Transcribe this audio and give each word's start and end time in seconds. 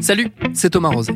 Salut, 0.00 0.28
c'est 0.52 0.70
Thomas 0.70 0.90
Roset. 0.90 1.14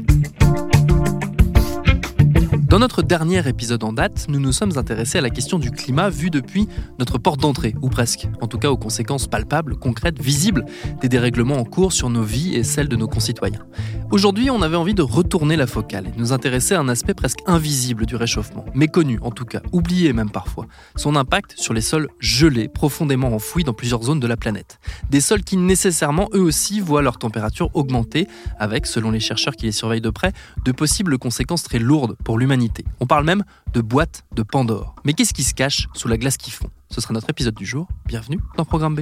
Dans 2.68 2.78
notre 2.78 3.00
dernier 3.00 3.48
épisode 3.48 3.82
en 3.82 3.94
date, 3.94 4.26
nous 4.28 4.40
nous 4.40 4.52
sommes 4.52 4.76
intéressés 4.76 5.16
à 5.16 5.22
la 5.22 5.30
question 5.30 5.58
du 5.58 5.70
climat 5.70 6.10
vu 6.10 6.28
depuis 6.28 6.68
notre 6.98 7.16
porte 7.16 7.40
d'entrée, 7.40 7.74
ou 7.80 7.88
presque, 7.88 8.28
en 8.42 8.46
tout 8.46 8.58
cas 8.58 8.68
aux 8.68 8.76
conséquences 8.76 9.26
palpables, 9.26 9.76
concrètes, 9.76 10.20
visibles 10.20 10.66
des 11.00 11.08
dérèglements 11.08 11.56
en 11.56 11.64
cours 11.64 11.94
sur 11.94 12.10
nos 12.10 12.22
vies 12.22 12.54
et 12.54 12.64
celles 12.64 12.88
de 12.88 12.96
nos 12.96 13.08
concitoyens. 13.08 13.64
Aujourd'hui, 14.10 14.50
on 14.50 14.60
avait 14.60 14.76
envie 14.76 14.92
de 14.92 15.00
retourner 15.00 15.56
la 15.56 15.66
focale 15.66 16.08
et 16.08 16.18
nous 16.18 16.34
intéresser 16.34 16.74
à 16.74 16.80
un 16.80 16.90
aspect 16.90 17.14
presque 17.14 17.38
invisible 17.46 18.04
du 18.04 18.16
réchauffement, 18.16 18.66
méconnu 18.74 19.18
en 19.22 19.30
tout 19.30 19.46
cas, 19.46 19.62
oublié 19.72 20.12
même 20.12 20.30
parfois, 20.30 20.66
son 20.94 21.16
impact 21.16 21.54
sur 21.56 21.72
les 21.72 21.80
sols 21.80 22.08
gelés, 22.18 22.68
profondément 22.68 23.28
enfouis 23.34 23.64
dans 23.64 23.72
plusieurs 23.72 24.02
zones 24.02 24.20
de 24.20 24.26
la 24.26 24.36
planète. 24.36 24.78
Des 25.08 25.22
sols 25.22 25.42
qui 25.42 25.56
nécessairement, 25.56 26.28
eux 26.34 26.42
aussi, 26.42 26.80
voient 26.80 27.00
leur 27.02 27.16
température 27.16 27.70
augmenter, 27.72 28.28
avec, 28.58 28.86
selon 28.86 29.10
les 29.10 29.20
chercheurs 29.20 29.56
qui 29.56 29.64
les 29.64 29.72
surveillent 29.72 30.02
de 30.02 30.10
près, 30.10 30.32
de 30.66 30.72
possibles 30.72 31.16
conséquences 31.16 31.62
très 31.62 31.78
lourdes 31.78 32.14
pour 32.24 32.38
l'humanité 32.38 32.57
on 33.00 33.06
parle 33.06 33.24
même 33.24 33.44
de 33.72 33.80
boîte 33.80 34.24
de 34.34 34.42
Pandore. 34.42 34.94
Mais 35.04 35.12
qu'est-ce 35.12 35.34
qui 35.34 35.44
se 35.44 35.54
cache 35.54 35.88
sous 35.94 36.08
la 36.08 36.16
glace 36.16 36.36
qui 36.36 36.50
fond 36.50 36.68
Ce 36.90 37.00
sera 37.00 37.14
notre 37.14 37.30
épisode 37.30 37.54
du 37.54 37.66
jour. 37.66 37.88
Bienvenue 38.06 38.40
dans 38.56 38.64
Programme 38.64 38.94
B. 38.94 39.00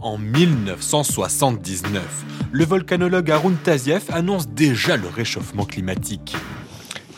En 0.00 0.16
1979, 0.16 2.24
le 2.52 2.64
volcanologue 2.64 3.30
Arun 3.30 3.54
Taziev 3.64 4.04
annonce 4.10 4.48
déjà 4.48 4.96
le 4.96 5.08
réchauffement 5.08 5.64
climatique. 5.64 6.36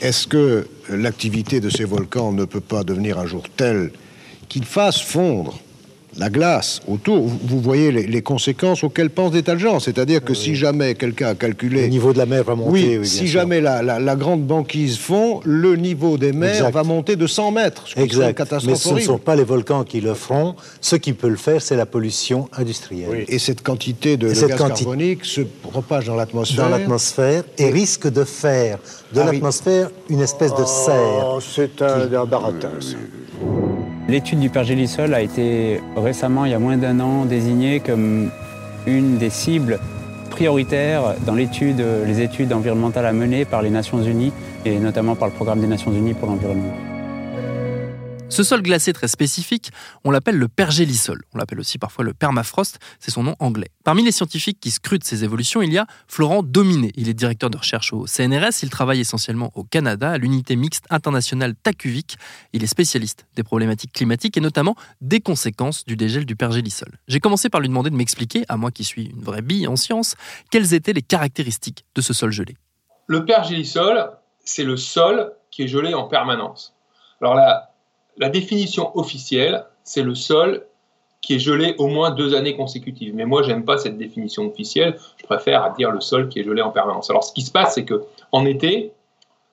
Est-ce 0.00 0.26
que 0.26 0.66
l'activité 0.88 1.60
de 1.60 1.68
ces 1.68 1.84
volcans 1.84 2.32
ne 2.32 2.46
peut 2.46 2.62
pas 2.62 2.84
devenir 2.84 3.18
un 3.18 3.26
jour 3.26 3.42
telle 3.54 3.92
qu'il 4.48 4.64
fasse 4.64 5.02
fondre 5.02 5.60
la 6.18 6.28
glace 6.28 6.80
autour, 6.88 7.26
vous 7.26 7.60
voyez 7.60 7.92
les, 7.92 8.22
conséquences 8.22 8.84
auxquelles 8.84 9.10
pensent 9.10 9.32
des 9.32 9.42
tas 9.42 9.54
de 9.54 9.60
gens. 9.60 9.80
C'est-à-dire 9.80 10.22
que 10.22 10.34
si 10.34 10.54
jamais 10.54 10.94
quelqu'un 10.94 11.28
a 11.28 11.34
calculé... 11.34 11.82
Le 11.82 11.88
niveau 11.88 12.12
de 12.12 12.18
la 12.18 12.26
mer 12.26 12.44
va 12.44 12.54
monter. 12.54 12.98
Oui, 12.98 13.06
si 13.06 13.26
jamais 13.26 13.60
la, 13.60 14.16
grande 14.16 14.44
banquise 14.44 14.98
fond, 14.98 15.40
le 15.44 15.76
niveau 15.76 16.18
des 16.18 16.32
mers 16.32 16.70
va 16.70 16.82
monter 16.82 17.16
de 17.16 17.26
100 17.26 17.52
mètres. 17.52 17.84
exact. 17.96 18.40
Mais 18.66 18.74
ce 18.74 18.94
ne 18.94 19.00
sont 19.00 19.18
pas 19.18 19.36
les 19.36 19.44
volcans 19.44 19.84
qui 19.84 20.00
le 20.00 20.14
feront. 20.14 20.56
Ce 20.80 20.96
qui 20.96 21.12
peut 21.12 21.28
le 21.28 21.36
faire, 21.36 21.62
c'est 21.62 21.76
la 21.76 21.86
pollution 21.86 22.48
industrielle. 22.56 23.24
Et 23.28 23.38
cette 23.38 23.62
quantité 23.62 24.16
de, 24.16 24.28
gaz 24.28 24.46
carbonique 24.56 25.24
se 25.24 25.40
propage 25.40 26.06
dans 26.06 26.16
l'atmosphère. 26.16 26.64
Dans 26.64 26.70
l'atmosphère 26.70 27.44
et 27.58 27.70
risque 27.70 28.10
de 28.10 28.24
faire 28.24 28.78
de 29.12 29.20
ah 29.20 29.24
l'atmosphère 29.24 29.90
une 30.08 30.20
espèce 30.20 30.54
de 30.54 30.64
serre. 30.64 31.26
Oh, 31.34 31.40
c'est 31.40 31.82
un, 31.82 32.06
baratin, 32.24 32.70
L'étude 34.08 34.40
du 34.40 34.50
pergélisol 34.50 35.14
a 35.14 35.20
été 35.20 35.80
récemment, 35.96 36.44
il 36.44 36.50
y 36.50 36.54
a 36.54 36.58
moins 36.58 36.76
d'un 36.76 36.98
an, 37.00 37.24
désignée 37.24 37.80
comme 37.80 38.30
une 38.86 39.18
des 39.18 39.30
cibles 39.30 39.78
prioritaires 40.30 41.14
dans 41.26 41.34
les 41.34 42.20
études 42.20 42.52
environnementales 42.52 43.06
à 43.06 43.12
mener 43.12 43.44
par 43.44 43.62
les 43.62 43.70
Nations 43.70 44.02
Unies 44.02 44.32
et 44.64 44.78
notamment 44.78 45.14
par 45.16 45.28
le 45.28 45.34
Programme 45.34 45.60
des 45.60 45.66
Nations 45.66 45.92
Unies 45.92 46.14
pour 46.14 46.28
l'environnement. 46.28 46.89
Ce 48.30 48.44
sol 48.44 48.62
glacé 48.62 48.92
très 48.92 49.08
spécifique, 49.08 49.72
on 50.04 50.12
l'appelle 50.12 50.36
le 50.36 50.46
pergélisol. 50.46 51.20
On 51.34 51.38
l'appelle 51.38 51.58
aussi 51.58 51.78
parfois 51.78 52.04
le 52.04 52.14
permafrost, 52.14 52.78
c'est 53.00 53.10
son 53.10 53.24
nom 53.24 53.34
anglais. 53.40 53.70
Parmi 53.82 54.04
les 54.04 54.12
scientifiques 54.12 54.60
qui 54.60 54.70
scrutent 54.70 55.02
ces 55.02 55.24
évolutions, 55.24 55.62
il 55.62 55.72
y 55.72 55.78
a 55.78 55.86
Florent 56.06 56.44
Dominé. 56.44 56.92
Il 56.94 57.08
est 57.08 57.14
directeur 57.14 57.50
de 57.50 57.56
recherche 57.56 57.92
au 57.92 58.06
CNRS. 58.06 58.62
Il 58.62 58.70
travaille 58.70 59.00
essentiellement 59.00 59.50
au 59.56 59.64
Canada, 59.64 60.12
à 60.12 60.18
l'unité 60.18 60.54
mixte 60.54 60.84
internationale 60.90 61.56
Takuvik. 61.56 62.18
Il 62.52 62.62
est 62.62 62.68
spécialiste 62.68 63.26
des 63.34 63.42
problématiques 63.42 63.92
climatiques 63.92 64.36
et 64.36 64.40
notamment 64.40 64.76
des 65.00 65.20
conséquences 65.20 65.84
du 65.84 65.96
dégel 65.96 66.24
du 66.24 66.36
pergélisol. 66.36 67.00
J'ai 67.08 67.18
commencé 67.18 67.48
par 67.48 67.60
lui 67.60 67.68
demander 67.68 67.90
de 67.90 67.96
m'expliquer, 67.96 68.44
à 68.48 68.56
moi 68.56 68.70
qui 68.70 68.84
suis 68.84 69.06
une 69.06 69.22
vraie 69.22 69.42
bille 69.42 69.66
en 69.66 69.74
sciences, 69.74 70.14
quelles 70.52 70.72
étaient 70.72 70.92
les 70.92 71.02
caractéristiques 71.02 71.84
de 71.96 72.00
ce 72.00 72.12
sol 72.12 72.30
gelé. 72.30 72.56
Le 73.08 73.24
pergélisol, 73.24 74.12
c'est 74.44 74.62
le 74.62 74.76
sol 74.76 75.32
qui 75.50 75.64
est 75.64 75.68
gelé 75.68 75.94
en 75.94 76.04
permanence. 76.04 76.76
Alors 77.20 77.34
là, 77.34 77.69
la 78.16 78.28
définition 78.28 78.96
officielle, 78.98 79.64
c'est 79.84 80.02
le 80.02 80.14
sol 80.14 80.66
qui 81.20 81.34
est 81.34 81.38
gelé 81.38 81.74
au 81.78 81.86
moins 81.86 82.10
deux 82.10 82.34
années 82.34 82.56
consécutives. 82.56 83.14
Mais 83.14 83.26
moi, 83.26 83.42
j'aime 83.42 83.64
pas 83.64 83.78
cette 83.78 83.98
définition 83.98 84.46
officielle. 84.46 84.98
Je 85.18 85.24
préfère 85.24 85.72
dire 85.74 85.90
le 85.90 86.00
sol 86.00 86.28
qui 86.28 86.40
est 86.40 86.44
gelé 86.44 86.62
en 86.62 86.70
permanence. 86.70 87.10
Alors, 87.10 87.24
ce 87.24 87.32
qui 87.32 87.42
se 87.42 87.50
passe, 87.50 87.74
c'est 87.74 87.84
que 87.84 88.04
en 88.32 88.46
été, 88.46 88.92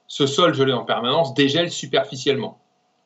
ce 0.07 0.25
sol 0.25 0.53
gelé 0.53 0.71
en 0.71 0.85
permanence 0.85 1.33
dégèle 1.33 1.69
superficiellement 1.69 2.59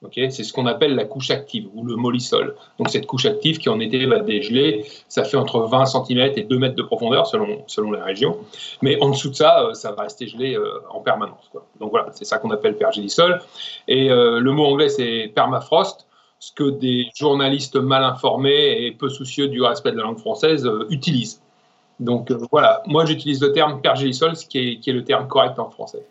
c'est 0.09 0.43
ce 0.43 0.51
qu'on 0.51 0.65
appelle 0.65 0.95
la 0.95 1.05
couche 1.05 1.29
active 1.29 1.67
ou 1.73 1.83
le 1.85 1.95
mollisol. 1.95 2.55
Donc 2.79 2.89
cette 2.89 3.05
couche 3.05 3.25
active 3.25 3.59
qui 3.59 3.69
en 3.69 3.79
été 3.79 4.05
va 4.05 4.19
dégeler, 4.19 4.85
ça 5.07 5.23
fait 5.23 5.37
entre 5.37 5.59
20 5.61 5.85
cm 5.85 6.33
et 6.35 6.43
2 6.43 6.57
mètres 6.57 6.75
de 6.75 6.81
profondeur 6.81 7.27
selon, 7.27 7.63
selon 7.67 7.91
la 7.91 8.03
région. 8.03 8.37
Mais 8.81 9.01
en 9.01 9.09
dessous 9.09 9.29
de 9.29 9.35
ça, 9.35 9.63
euh, 9.63 9.73
ça 9.73 9.91
va 9.91 10.03
rester 10.03 10.27
gelé 10.27 10.55
euh, 10.55 10.81
en 10.89 11.01
permanence. 11.01 11.51
Donc 11.79 11.91
voilà, 11.91 12.07
c'est 12.13 12.25
ça 12.25 12.39
qu'on 12.39 12.51
appelle 12.51 12.77
pergélisol. 12.77 13.41
Et 13.87 14.09
euh, 14.09 14.39
le 14.39 14.51
mot 14.51 14.65
anglais 14.65 14.89
c'est 14.89 15.31
permafrost, 15.35 16.07
ce 16.39 16.51
que 16.51 16.71
des 16.71 17.07
journalistes 17.15 17.75
mal 17.75 18.03
informés 18.03 18.85
et 18.85 18.91
peu 18.91 19.09
soucieux 19.09 19.47
du 19.49 19.61
respect 19.61 19.91
de 19.91 19.97
la 19.97 20.03
langue 20.03 20.19
française 20.19 20.69
utilisent. 20.89 21.41
Donc 21.99 22.31
voilà, 22.51 22.81
moi 22.87 23.05
j'utilise 23.05 23.39
le 23.41 23.51
terme 23.51 23.79
pergélisol, 23.79 24.35
ce 24.35 24.47
qui 24.47 24.81
est 24.83 24.91
le 24.91 25.03
terme 25.03 25.27
correct 25.27 25.59
en 25.59 25.69
français. 25.69 26.03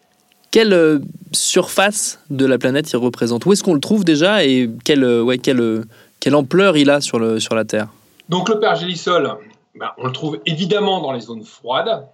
Quelle 0.50 0.72
euh, 0.72 0.99
surface 1.33 2.21
de 2.28 2.44
la 2.44 2.59
planète 2.59 2.91
il 2.91 2.97
représente? 2.97 3.47
Où 3.47 3.53
est-ce 3.53 3.62
qu'on 3.62 3.75
le 3.75 3.81
trouve 3.81 4.05
déjà 4.05 4.44
et 4.44 4.69
quelle, 4.84 5.05
euh, 5.05 5.22
ouais, 5.22 5.38
quelle, 5.38 5.61
euh, 5.61 5.84
quelle 6.19 6.34
ampleur 6.34 6.77
il 6.77 6.91
a 6.91 7.00
sur, 7.00 7.19
le, 7.19 7.38
sur 7.38 7.55
la 7.55 7.65
Terre? 7.65 7.88
Donc 8.28 8.49
le 8.49 8.59
pergélisol, 8.59 9.37
ben, 9.77 9.91
on 9.99 10.06
le 10.06 10.12
trouve 10.12 10.41
évidemment 10.47 11.00
dans 11.00 11.12
les 11.12 11.21
zones 11.21 11.44
froides 11.44 12.06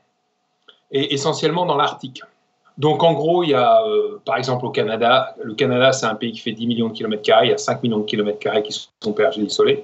et 0.90 1.14
essentiellement 1.14 1.64
dans 1.64 1.76
l'Arctique. 1.76 2.22
Donc 2.76 3.02
en 3.02 3.14
gros, 3.14 3.42
il 3.42 3.50
y 3.50 3.54
a 3.54 3.82
par 4.26 4.36
exemple 4.36 4.66
au 4.66 4.70
Canada, 4.70 5.34
le 5.42 5.54
Canada 5.54 5.92
c'est 5.92 6.04
un 6.04 6.14
pays 6.14 6.32
qui 6.32 6.40
fait 6.40 6.52
10 6.52 6.66
millions 6.66 6.88
de 6.88 6.92
kilomètres 6.92 7.22
carrés, 7.22 7.46
il 7.46 7.50
y 7.50 7.54
a 7.54 7.58
5 7.58 7.82
millions 7.82 8.00
de 8.00 8.04
kilomètres 8.04 8.38
carrés 8.38 8.62
qui 8.62 8.86
sont 9.02 9.12
pergélisolés. 9.14 9.82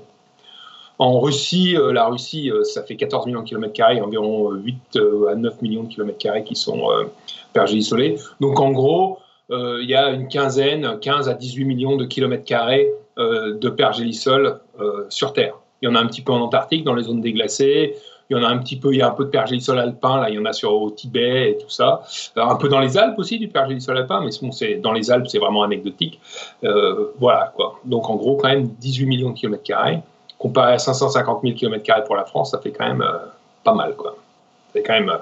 En 1.03 1.19
Russie, 1.19 1.77
la 1.93 2.07
Russie, 2.07 2.51
ça 2.63 2.85
fait 2.85 2.95
14 2.95 3.27
millions 3.27 3.41
de 3.41 3.49
kilomètres 3.49 3.73
carrés, 3.73 4.01
environ 4.01 4.53
8 4.53 4.99
à 5.31 5.35
9 5.35 5.61
millions 5.61 5.83
de 5.83 5.89
kilomètres 5.89 6.19
carrés 6.19 6.45
qui 6.45 6.55
sont 6.55 6.89
pergélisolés. 7.53 8.19
Donc 8.41 8.61
en 8.61 8.71
gros, 8.71 9.19
euh, 9.51 9.81
il 9.83 9.89
y 9.89 9.95
a 9.95 10.11
une 10.11 10.29
quinzaine, 10.29 10.99
15 11.01 11.29
à 11.29 11.35
18 11.35 11.65
millions 11.65 11.97
de 11.97 12.05
kilomètres 12.05 12.45
carrés 12.45 12.91
euh, 13.19 13.59
de 13.59 13.69
pergélisol 13.69 14.61
euh, 14.81 15.05
sur 15.09 15.33
Terre. 15.33 15.55
Il 15.83 15.89
y 15.89 15.93
en 15.93 15.95
a 15.95 16.01
un 16.01 16.07
petit 16.07 16.23
peu 16.23 16.33
en 16.33 16.41
Antarctique, 16.41 16.85
dans 16.85 16.95
les 16.95 17.05
zones 17.05 17.21
déglacées. 17.21 17.97
Il 18.31 18.37
y 18.37 18.41
en 18.41 18.45
a 18.45 18.49
un 18.49 18.59
petit 18.59 18.77
peu, 18.77 18.95
il 18.95 18.99
y 18.99 19.03
a 19.03 19.09
un 19.09 19.11
peu 19.11 19.25
de 19.25 19.31
pergélisol 19.31 19.79
alpin, 19.79 20.21
là, 20.21 20.31
il 20.31 20.37
y 20.37 20.39
en 20.39 20.47
a 20.47 20.55
sur 20.55 20.73
au 20.73 20.91
Tibet 20.91 21.51
et 21.51 21.59
tout 21.59 21.69
ça. 21.69 22.03
un 22.37 22.55
peu 22.55 22.69
dans 22.69 22.81
les 22.81 22.97
Alpes 22.97 23.19
aussi, 23.19 23.39
du 23.39 23.49
pergélisol 23.49 23.99
alpin, 23.99 24.23
mais 24.25 24.31
bon, 24.41 24.51
dans 24.81 24.93
les 24.93 25.11
Alpes, 25.11 25.27
c'est 25.27 25.39
vraiment 25.39 25.65
anecdotique. 25.65 26.19
voilà, 27.19 27.53
quoi. 27.55 27.81
Donc, 27.85 28.09
en 28.09 28.15
gros, 28.15 28.37
quand 28.37 28.49
même, 28.49 28.69
18 28.69 29.07
millions 29.07 29.31
de 29.31 29.35
kilomètres 29.35 29.65
carrés. 29.65 29.99
Comparé 30.43 30.75
à 30.75 30.79
550 30.79 31.43
000 31.43 31.55
kilomètres 31.55 31.85
carrés 31.85 32.03
pour 32.05 32.17
la 32.17 32.25
France, 32.25 32.51
ça 32.51 32.59
fait 32.59 32.73
quand 32.73 32.85
même 32.85 33.05
pas 33.63 33.75
mal, 33.75 33.95
quoi. 33.95 34.17
C'est 34.75 34.83
quand 34.83 34.95
même 34.95 35.13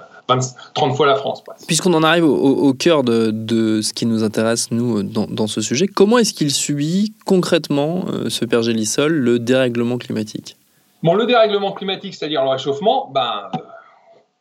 30 0.74 0.96
fois 0.96 1.06
la 1.06 1.16
France. 1.16 1.42
Puisqu'on 1.66 1.94
en 1.94 2.02
arrive 2.02 2.24
au, 2.24 2.72
cœur 2.74 3.02
de, 3.02 3.80
ce 3.82 3.92
qui 3.92 4.06
nous 4.06 4.22
intéresse, 4.24 4.70
nous, 4.70 5.02
dans, 5.02 5.46
ce 5.46 5.60
sujet, 5.60 5.86
comment 5.86 6.18
est-ce 6.18 6.32
qu'il 6.32 6.50
subit 6.50 7.14
concrètement, 7.26 8.04
euh, 8.08 8.28
ce 8.28 8.44
pergélisol, 8.44 9.12
le 9.12 9.38
dérèglement 9.38 9.98
climatique? 9.98 10.56
Bon, 11.02 11.14
le 11.14 11.26
dérèglement 11.26 11.72
climatique, 11.72 12.14
c'est-à-dire 12.14 12.44
le 12.44 12.50
réchauffement, 12.50 13.10
ben, 13.12 13.48
euh, 13.54 13.58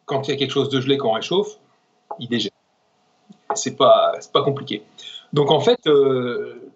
quand 0.05 0.27
il 0.27 0.31
y 0.31 0.33
a 0.33 0.37
quelque 0.37 0.51
chose 0.51 0.69
de 0.69 0.81
gelé 0.81 0.97
qu'on 0.97 1.13
réchauffe, 1.13 1.57
il 2.19 2.27
dégèle. 2.27 2.51
C'est 3.55 3.77
pas, 3.77 4.13
pas 4.31 4.43
compliqué. 4.43 4.83
Donc 5.33 5.51
en 5.51 5.59
fait, 5.59 5.79
euh, 5.87 6.71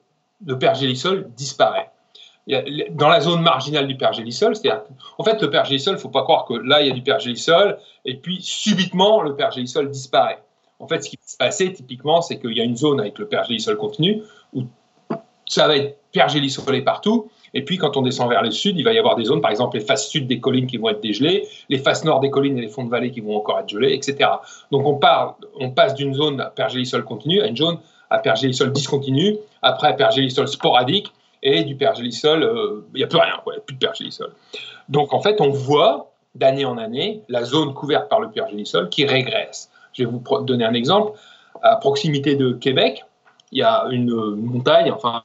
le 0.46 0.58
pergélisol 0.58 1.30
disparaît 1.36 1.90
dans 2.48 3.08
la 3.08 3.22
zone 3.22 3.42
marginale 3.42 3.88
du 3.88 3.96
pergélisol, 3.96 4.56
c'est-à-dire, 4.56 4.84
en 5.18 5.24
fait, 5.24 5.42
le 5.42 5.50
pergélisol, 5.50 5.94
il 5.94 5.98
ne 5.98 6.02
faut 6.02 6.10
pas 6.10 6.24
croire 6.24 6.46
que 6.46 6.54
là, 6.54 6.82
il 6.82 6.88
y 6.88 6.92
a 6.92 6.94
du 6.94 7.02
pergélisol, 7.02 7.78
et 8.06 8.16
puis 8.16 8.40
subitement, 8.42 9.22
le 9.22 9.36
pergélisol 9.36 9.90
disparaît. 9.90 10.44
En 10.80 10.88
fait, 10.88 11.02
ce 11.04 11.10
qui 11.10 11.16
va 11.16 11.22
se 11.26 11.38
passer, 11.38 11.72
typiquement, 11.72 12.22
c'est 12.22 12.40
qu'il 12.40 12.52
y 12.52 12.60
a 12.60 12.64
une 12.66 12.76
zone 12.76 13.00
avec 13.00 13.18
le 13.18 13.28
pergélisol 13.28 13.78
continu, 13.78 14.24
où 14.54 14.64
ça 15.48 15.68
va 15.68 15.78
être 15.78 15.98
pergélisolé 16.12 16.82
partout. 16.82 17.30
Et 17.54 17.64
puis, 17.64 17.78
quand 17.78 17.96
on 17.96 18.02
descend 18.02 18.30
vers 18.30 18.42
le 18.42 18.52
sud, 18.52 18.78
il 18.78 18.84
va 18.84 18.92
y 18.92 19.00
avoir 19.00 19.16
des 19.16 19.26
zones, 19.26 19.40
par 19.40 19.52
exemple, 19.52 19.78
les 19.78 19.84
faces 19.84 20.10
sud 20.10 20.28
des 20.28 20.40
collines 20.40 20.68
qui 20.68 20.78
vont 20.78 20.90
être 20.90 21.02
dégelées, 21.02 21.48
les 21.70 21.78
faces 21.78 22.04
nord 22.04 22.20
des 22.20 22.30
collines 22.30 22.58
et 22.58 22.62
les 22.62 22.68
fonds 22.68 22.84
de 22.84 22.90
vallée 22.90 23.12
qui 23.12 23.22
vont 23.22 23.38
encore 23.38 23.60
être 23.60 23.70
gelés, 23.70 23.94
etc. 23.94 24.30
Donc, 24.72 24.86
on, 24.86 24.96
part, 24.96 25.38
on 25.60 25.70
passe 25.70 25.94
d'une 25.96 26.14
zone 26.14 26.42
à 26.42 26.48
pergélisol 26.48 27.04
continu 27.04 27.42
à 27.42 27.48
une 27.48 27.58
zone 27.58 27.78
à 28.10 28.20
pergélisol 28.20 28.72
discontinu, 28.72 29.38
après 29.62 29.88
à 29.88 29.94
pergélisol 29.94 30.48
sporadique, 30.48 31.12
et 31.44 31.64
du 31.64 31.76
pergélisol, 31.76 32.42
euh, 32.42 32.86
il 32.96 32.98
n'y 32.98 33.04
a 33.04 33.08
plus 33.08 33.20
rien, 33.20 33.34
a 33.36 33.60
plus 33.60 33.76
de 33.76 33.80
pergélisol. 33.80 34.32
Donc, 34.90 35.14
en 35.14 35.22
fait, 35.22 35.40
on 35.42 35.50
voit 35.50 36.12
d'année 36.34 36.66
en 36.66 36.78
année 36.78 37.22
la 37.30 37.44
zone 37.44 37.74
couverte 37.74 38.10
par 38.10 38.20
le 38.20 38.32
pergélisol 38.32 38.90
qui 38.90 39.06
régresse. 39.06 39.70
Je 39.94 40.04
vais 40.04 40.10
vous 40.10 40.24
donner 40.46 40.66
un 40.66 40.74
exemple. 40.74 41.12
À 41.62 41.76
proximité 41.76 42.36
de 42.36 42.54
Québec, 42.54 43.06
il 43.52 43.60
y 43.60 43.64
a 43.64 43.86
une 43.92 44.12
montagne, 44.36 44.92
enfin, 44.92 45.22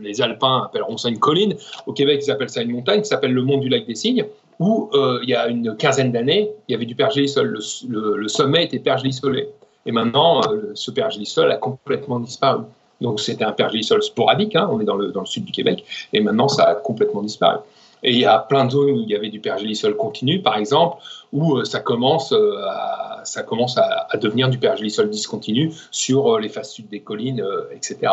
les 0.00 0.20
Alpins 0.20 0.64
appelleront 0.64 0.96
ça 0.96 1.08
une 1.08 1.18
colline. 1.18 1.54
Au 1.86 1.92
Québec, 1.92 2.22
ils 2.26 2.30
appellent 2.30 2.50
ça 2.50 2.62
une 2.62 2.72
montagne 2.72 3.02
qui 3.02 3.08
s'appelle 3.08 3.32
le 3.32 3.42
Mont 3.42 3.58
du 3.58 3.68
Lac 3.68 3.86
des 3.86 3.94
Cygnes, 3.94 4.26
où 4.58 4.90
euh, 4.94 5.20
il 5.22 5.30
y 5.30 5.34
a 5.34 5.46
une 5.46 5.76
quinzaine 5.76 6.10
d'années, 6.10 6.50
il 6.66 6.72
y 6.72 6.74
avait 6.74 6.86
du 6.86 6.94
pergélisol. 6.94 7.58
Le, 7.88 8.28
sommet 8.28 8.64
était 8.64 8.80
pergélisolé. 8.80 9.48
Et 9.86 9.92
maintenant, 9.92 10.40
euh, 10.48 10.72
ce 10.74 10.90
pergélisol 10.90 11.50
a 11.50 11.56
complètement 11.56 12.20
disparu. 12.20 12.64
Donc 13.02 13.20
c'était 13.20 13.44
un 13.44 13.52
pergélisol 13.52 14.02
sporadique, 14.02 14.56
hein, 14.56 14.68
on 14.72 14.80
est 14.80 14.84
dans 14.84 14.96
le, 14.96 15.12
dans 15.12 15.20
le 15.20 15.26
sud 15.26 15.44
du 15.44 15.52
Québec, 15.52 15.84
et 16.12 16.20
maintenant 16.20 16.48
ça 16.48 16.64
a 16.64 16.74
complètement 16.74 17.22
disparu. 17.22 17.58
Et 18.04 18.12
il 18.12 18.18
y 18.18 18.24
a 18.24 18.38
plein 18.38 18.64
de 18.64 18.70
zones 18.70 18.90
où 18.90 19.00
il 19.02 19.08
y 19.08 19.14
avait 19.14 19.28
du 19.28 19.38
pergélisol 19.38 19.96
continu, 19.96 20.42
par 20.42 20.56
exemple, 20.56 20.96
où 21.32 21.56
euh, 21.56 21.64
ça 21.64 21.78
commence, 21.78 22.32
à, 22.32 23.20
ça 23.22 23.44
commence 23.44 23.78
à, 23.78 24.08
devenir 24.16 24.48
du 24.48 24.58
pergélisol 24.58 25.08
discontinu 25.08 25.72
sur 25.92 26.38
les 26.40 26.48
faces 26.48 26.72
sud 26.72 26.88
des 26.88 27.00
collines, 27.00 27.44
etc. 27.72 28.12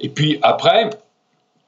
Et 0.00 0.10
puis 0.10 0.38
après, 0.42 0.90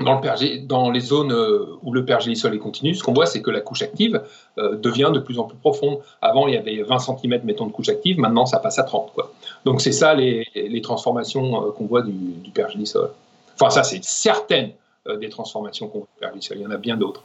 dans, 0.03 0.21
le 0.21 0.67
dans, 0.67 0.91
les 0.91 1.01
zones 1.01 1.33
euh, 1.33 1.79
où 1.83 1.93
le 1.93 2.05
pergélisol 2.05 2.55
est 2.55 2.59
continu, 2.59 2.95
ce 2.95 3.03
qu'on 3.03 3.13
voit, 3.13 3.27
c'est 3.27 3.43
que 3.43 3.51
la 3.51 3.61
couche 3.61 3.83
active 3.83 4.23
euh, 4.59 4.77
devient 4.77 5.11
de 5.13 5.19
plus 5.19 5.39
en 5.39 5.45
plus 5.45 5.57
profonde. 5.57 5.99
Avant, 6.21 6.47
il 6.47 6.55
y 6.55 6.57
avait 6.57 6.83
20 6.83 6.99
cm, 6.99 7.41
mettons, 7.45 7.67
de 7.67 7.73
couche 7.73 7.89
active, 7.89 8.19
maintenant, 8.19 8.47
ça 8.47 8.59
passe 8.59 8.79
à 8.79 8.85
30. 8.85 9.13
Quoi. 9.15 9.33
Donc, 9.65 9.81
c'est 9.81 9.93
ça 9.93 10.15
les, 10.15 10.45
transformations 10.83 11.69
euh, 11.69 11.71
qu'on 11.73 11.87
voit 11.87 12.03
du, 12.03 12.13
du, 12.13 12.51
pergélisol. 12.51 13.11
Enfin, 13.55 13.71
ça, 13.71 13.83
c'est 13.83 14.03
certaines 14.03 14.73
des 15.21 15.29
transformations 15.31 15.89
qu'on 15.89 15.99
voit 15.99 16.09
du 16.15 16.21
pergélisol. 16.21 16.59
Il 16.59 16.63
y 16.63 16.67
en 16.67 16.71
a 16.71 16.77
bien 16.77 16.97
d'autres. 16.97 17.23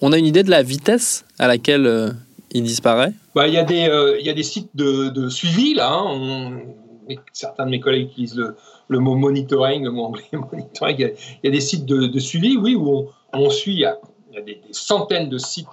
On 0.00 0.12
a 0.12 0.18
une 0.18 0.26
idée 0.26 0.42
de 0.42 0.50
la 0.50 0.62
vitesse 0.62 1.24
à 1.38 1.46
laquelle 1.46 2.14
il 2.52 2.64
disparaît? 2.64 3.12
Bah, 3.34 3.46
il, 3.46 3.54
y 3.54 3.58
a 3.58 3.62
des, 3.62 3.88
il 4.18 4.26
y 4.26 4.30
a 4.30 4.32
des 4.32 4.42
sites 4.42 4.70
de, 4.74 5.28
suivi, 5.28 5.74
là. 5.74 5.92
Hein. 5.92 6.60
Certains 7.32 7.66
de 7.66 7.70
mes 7.70 7.80
collègues 7.80 8.10
utilisent 8.10 8.36
le, 8.36 8.56
le 8.88 8.98
mot 8.98 9.14
monitoring, 9.14 9.84
le 9.84 9.90
mot 9.90 10.04
anglais 10.04 10.24
monitoring. 10.32 10.96
Il 10.98 11.14
y 11.44 11.48
a, 11.48 11.50
des 11.50 11.60
sites 11.60 11.86
de, 11.86 12.18
suivi, 12.18 12.56
oui, 12.56 12.74
où 12.74 13.08
on, 13.32 13.50
suit, 13.50 13.74
il 13.74 13.80
y 13.80 13.86
a, 13.86 13.96
des, 14.44 14.60
centaines 14.72 15.28
de 15.28 15.38
sites 15.38 15.68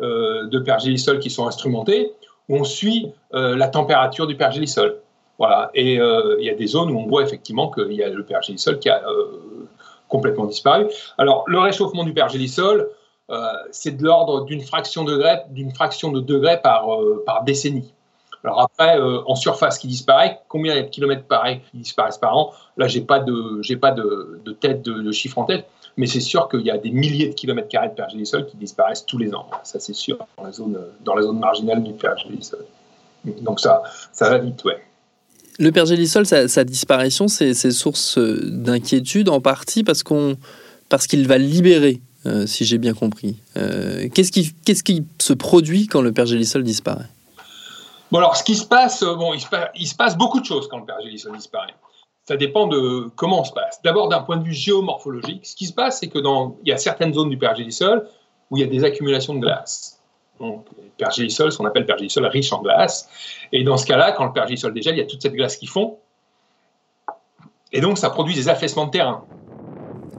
euh, 0.00 0.46
de 0.46 0.58
pergélisol 0.58 1.18
qui 1.18 1.30
sont 1.30 1.46
instrumentés, 1.46 2.12
où 2.48 2.56
on 2.56 2.64
suit 2.64 3.12
euh, 3.34 3.56
la 3.56 3.68
température 3.68 4.26
du 4.26 4.36
pergélisol. 4.36 5.00
Voilà. 5.38 5.70
Et 5.74 6.00
euh, 6.00 6.36
il 6.38 6.46
y 6.46 6.50
a 6.50 6.54
des 6.54 6.66
zones 6.66 6.90
où 6.90 6.98
on 6.98 7.06
voit 7.06 7.22
effectivement 7.22 7.70
qu'il 7.70 7.92
y 7.92 8.02
a 8.02 8.08
le 8.08 8.24
pergélisol 8.24 8.78
qui 8.78 8.88
a 8.88 9.02
complètement 10.08 10.46
disparu. 10.46 10.86
Alors, 11.18 11.44
le 11.46 11.58
réchauffement 11.60 12.04
du 12.04 12.12
pergélisol, 12.12 12.88
c'est 13.70 13.96
de 13.96 14.02
l'ordre 14.02 14.44
d'une 14.44 14.60
fraction 14.60 15.04
de 15.04 16.20
degré, 16.20 16.60
par 16.62 17.44
décennie. 17.44 17.94
Alors 18.44 18.60
après, 18.62 18.98
euh, 18.98 19.20
en 19.26 19.34
surface 19.34 19.78
qui 19.78 19.86
disparaît, 19.86 20.38
combien 20.48 20.72
il 20.72 20.76
y 20.76 20.80
a 20.80 20.82
de 20.82 20.88
kilomètres 20.88 21.24
pareils 21.24 21.60
qui 21.70 21.78
disparaissent 21.78 22.18
par 22.18 22.36
an? 22.36 22.52
Là, 22.76 22.88
j'ai 22.88 23.02
pas 23.02 23.20
de, 23.20 23.60
j'ai 23.62 23.76
pas 23.76 23.92
de, 23.92 24.40
de 24.44 24.52
tête, 24.52 24.82
de, 24.82 25.12
chiffre 25.12 25.38
en 25.38 25.44
tête, 25.44 25.66
mais 25.96 26.06
c'est 26.06 26.20
sûr 26.20 26.48
qu'il 26.48 26.62
y 26.62 26.70
a 26.70 26.78
des 26.78 26.90
milliers 26.90 27.28
de 27.28 27.34
kilomètres 27.34 27.68
carrés 27.68 27.88
de 27.88 27.94
pergélisol 27.94 28.46
qui 28.46 28.56
disparaissent 28.56 29.04
tous 29.04 29.18
les 29.18 29.34
ans. 29.34 29.46
Ça, 29.62 29.78
c'est 29.78 29.94
sûr, 29.94 30.18
dans 30.38 30.44
la 30.44 30.52
zone, 30.52 30.78
dans 31.04 31.14
la 31.14 31.22
zone 31.22 31.38
marginale 31.38 31.82
du 31.82 31.92
pergélisol. 31.92 32.64
Donc 33.42 33.60
ça, 33.60 33.82
ça 34.12 34.30
va 34.30 34.38
vite, 34.38 34.64
ouais. 34.64 34.80
Le 35.58 35.72
pergélisol, 35.72 36.24
sa, 36.24 36.64
disparition, 36.64 37.28
c'est 37.28 37.54
source 37.70 38.18
d'inquiétude 38.18 39.28
en 39.28 39.42
partie 39.42 39.84
parce 39.84 40.02
qu'on 40.02 40.38
parce 40.88 41.06
qu'il 41.06 41.26
va 41.26 41.38
libérer, 41.38 42.00
euh, 42.26 42.46
si 42.46 42.64
j'ai 42.66 42.76
bien 42.76 42.92
compris. 42.92 43.36
Euh, 43.56 44.08
qu'est-ce 44.12 44.32
qui, 44.32 44.52
qu'est-ce 44.64 44.82
qui 44.82 45.04
se 45.18 45.32
produit 45.32 45.86
quand 45.86 46.02
le 46.02 46.12
pergélisol 46.12 46.62
disparaît? 46.62 47.06
Bon, 48.10 48.18
alors, 48.18 48.36
ce 48.36 48.42
qui 48.42 48.56
se 48.56 48.66
passe, 48.66 49.02
euh, 49.02 49.14
bon, 49.14 49.34
il 49.34 49.40
se, 49.40 49.94
passe, 49.94 50.16
beaucoup 50.16 50.40
de 50.40 50.44
choses 50.44 50.68
quand 50.68 50.78
le 50.78 50.84
pergélisol 50.84 51.36
disparaît. 51.36 51.74
Ça 52.24 52.36
dépend 52.36 52.66
de 52.66 53.08
comment 53.16 53.40
on 53.40 53.44
se 53.44 53.52
passe. 53.52 53.80
D'abord, 53.82 54.08
d'un 54.08 54.20
point 54.20 54.36
de 54.36 54.44
vue 54.44 54.52
géomorphologique, 54.52 55.46
ce 55.46 55.56
qui 55.56 55.66
se 55.66 55.72
passe, 55.72 56.00
c'est 56.00 56.08
que 56.08 56.18
dans, 56.18 56.56
y 56.64 56.72
a 56.72 56.76
certaines 56.76 57.14
zones 57.14 57.30
du 57.30 57.38
pergélisol 57.38 58.08
où 58.50 58.56
il 58.56 58.60
y 58.60 58.64
a 58.64 58.66
des 58.66 58.84
accumulations 58.84 59.34
de 59.34 59.40
glace. 59.40 60.00
Donc, 60.40 60.66
pergélisol, 60.96 61.52
ce 61.52 61.58
qu'on 61.58 61.66
appelle 61.66 61.86
pergélisol 61.86 62.26
riche 62.26 62.52
en 62.52 62.62
glace. 62.62 63.08
Et 63.52 63.62
dans 63.62 63.76
ce 63.76 63.86
cas-là, 63.86 64.12
quand 64.12 64.24
le 64.24 64.32
pergélisol 64.32 64.74
dégèle, 64.74 64.96
il 64.96 64.98
y 64.98 65.02
a 65.02 65.06
toute 65.06 65.22
cette 65.22 65.34
glace 65.34 65.56
qui 65.56 65.66
fond. 65.66 65.98
Et 67.72 67.80
donc, 67.80 67.98
ça 67.98 68.10
produit 68.10 68.34
des 68.34 68.48
affaissements 68.48 68.86
de 68.86 68.90
terrain. 68.90 69.24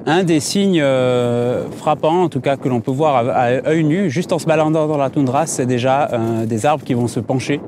Un 0.06 0.24
des 0.24 0.40
signes 0.40 0.82
euh, 0.82 1.70
frappants, 1.70 2.24
en 2.24 2.30
tout 2.30 2.42
cas 2.42 2.58
que 2.58 2.68
l'on 2.68 2.82
peut 2.82 2.92
voir 2.92 3.28
à, 3.30 3.46
œil 3.68 3.84
nu, 3.84 4.10
juste 4.10 4.34
en 4.34 4.40
se 4.40 4.46
baladant 4.46 4.88
dans 4.88 4.98
la 4.98 5.12
toundra, 5.12 5.46
c'est 5.46 5.68
déjà 5.68 6.10
euh, 6.12 6.46
des 6.46 6.66
arbres 6.66 6.84
qui 6.84 6.96
vont 6.96 7.08
se 7.08 7.20
pencher, 7.20 7.62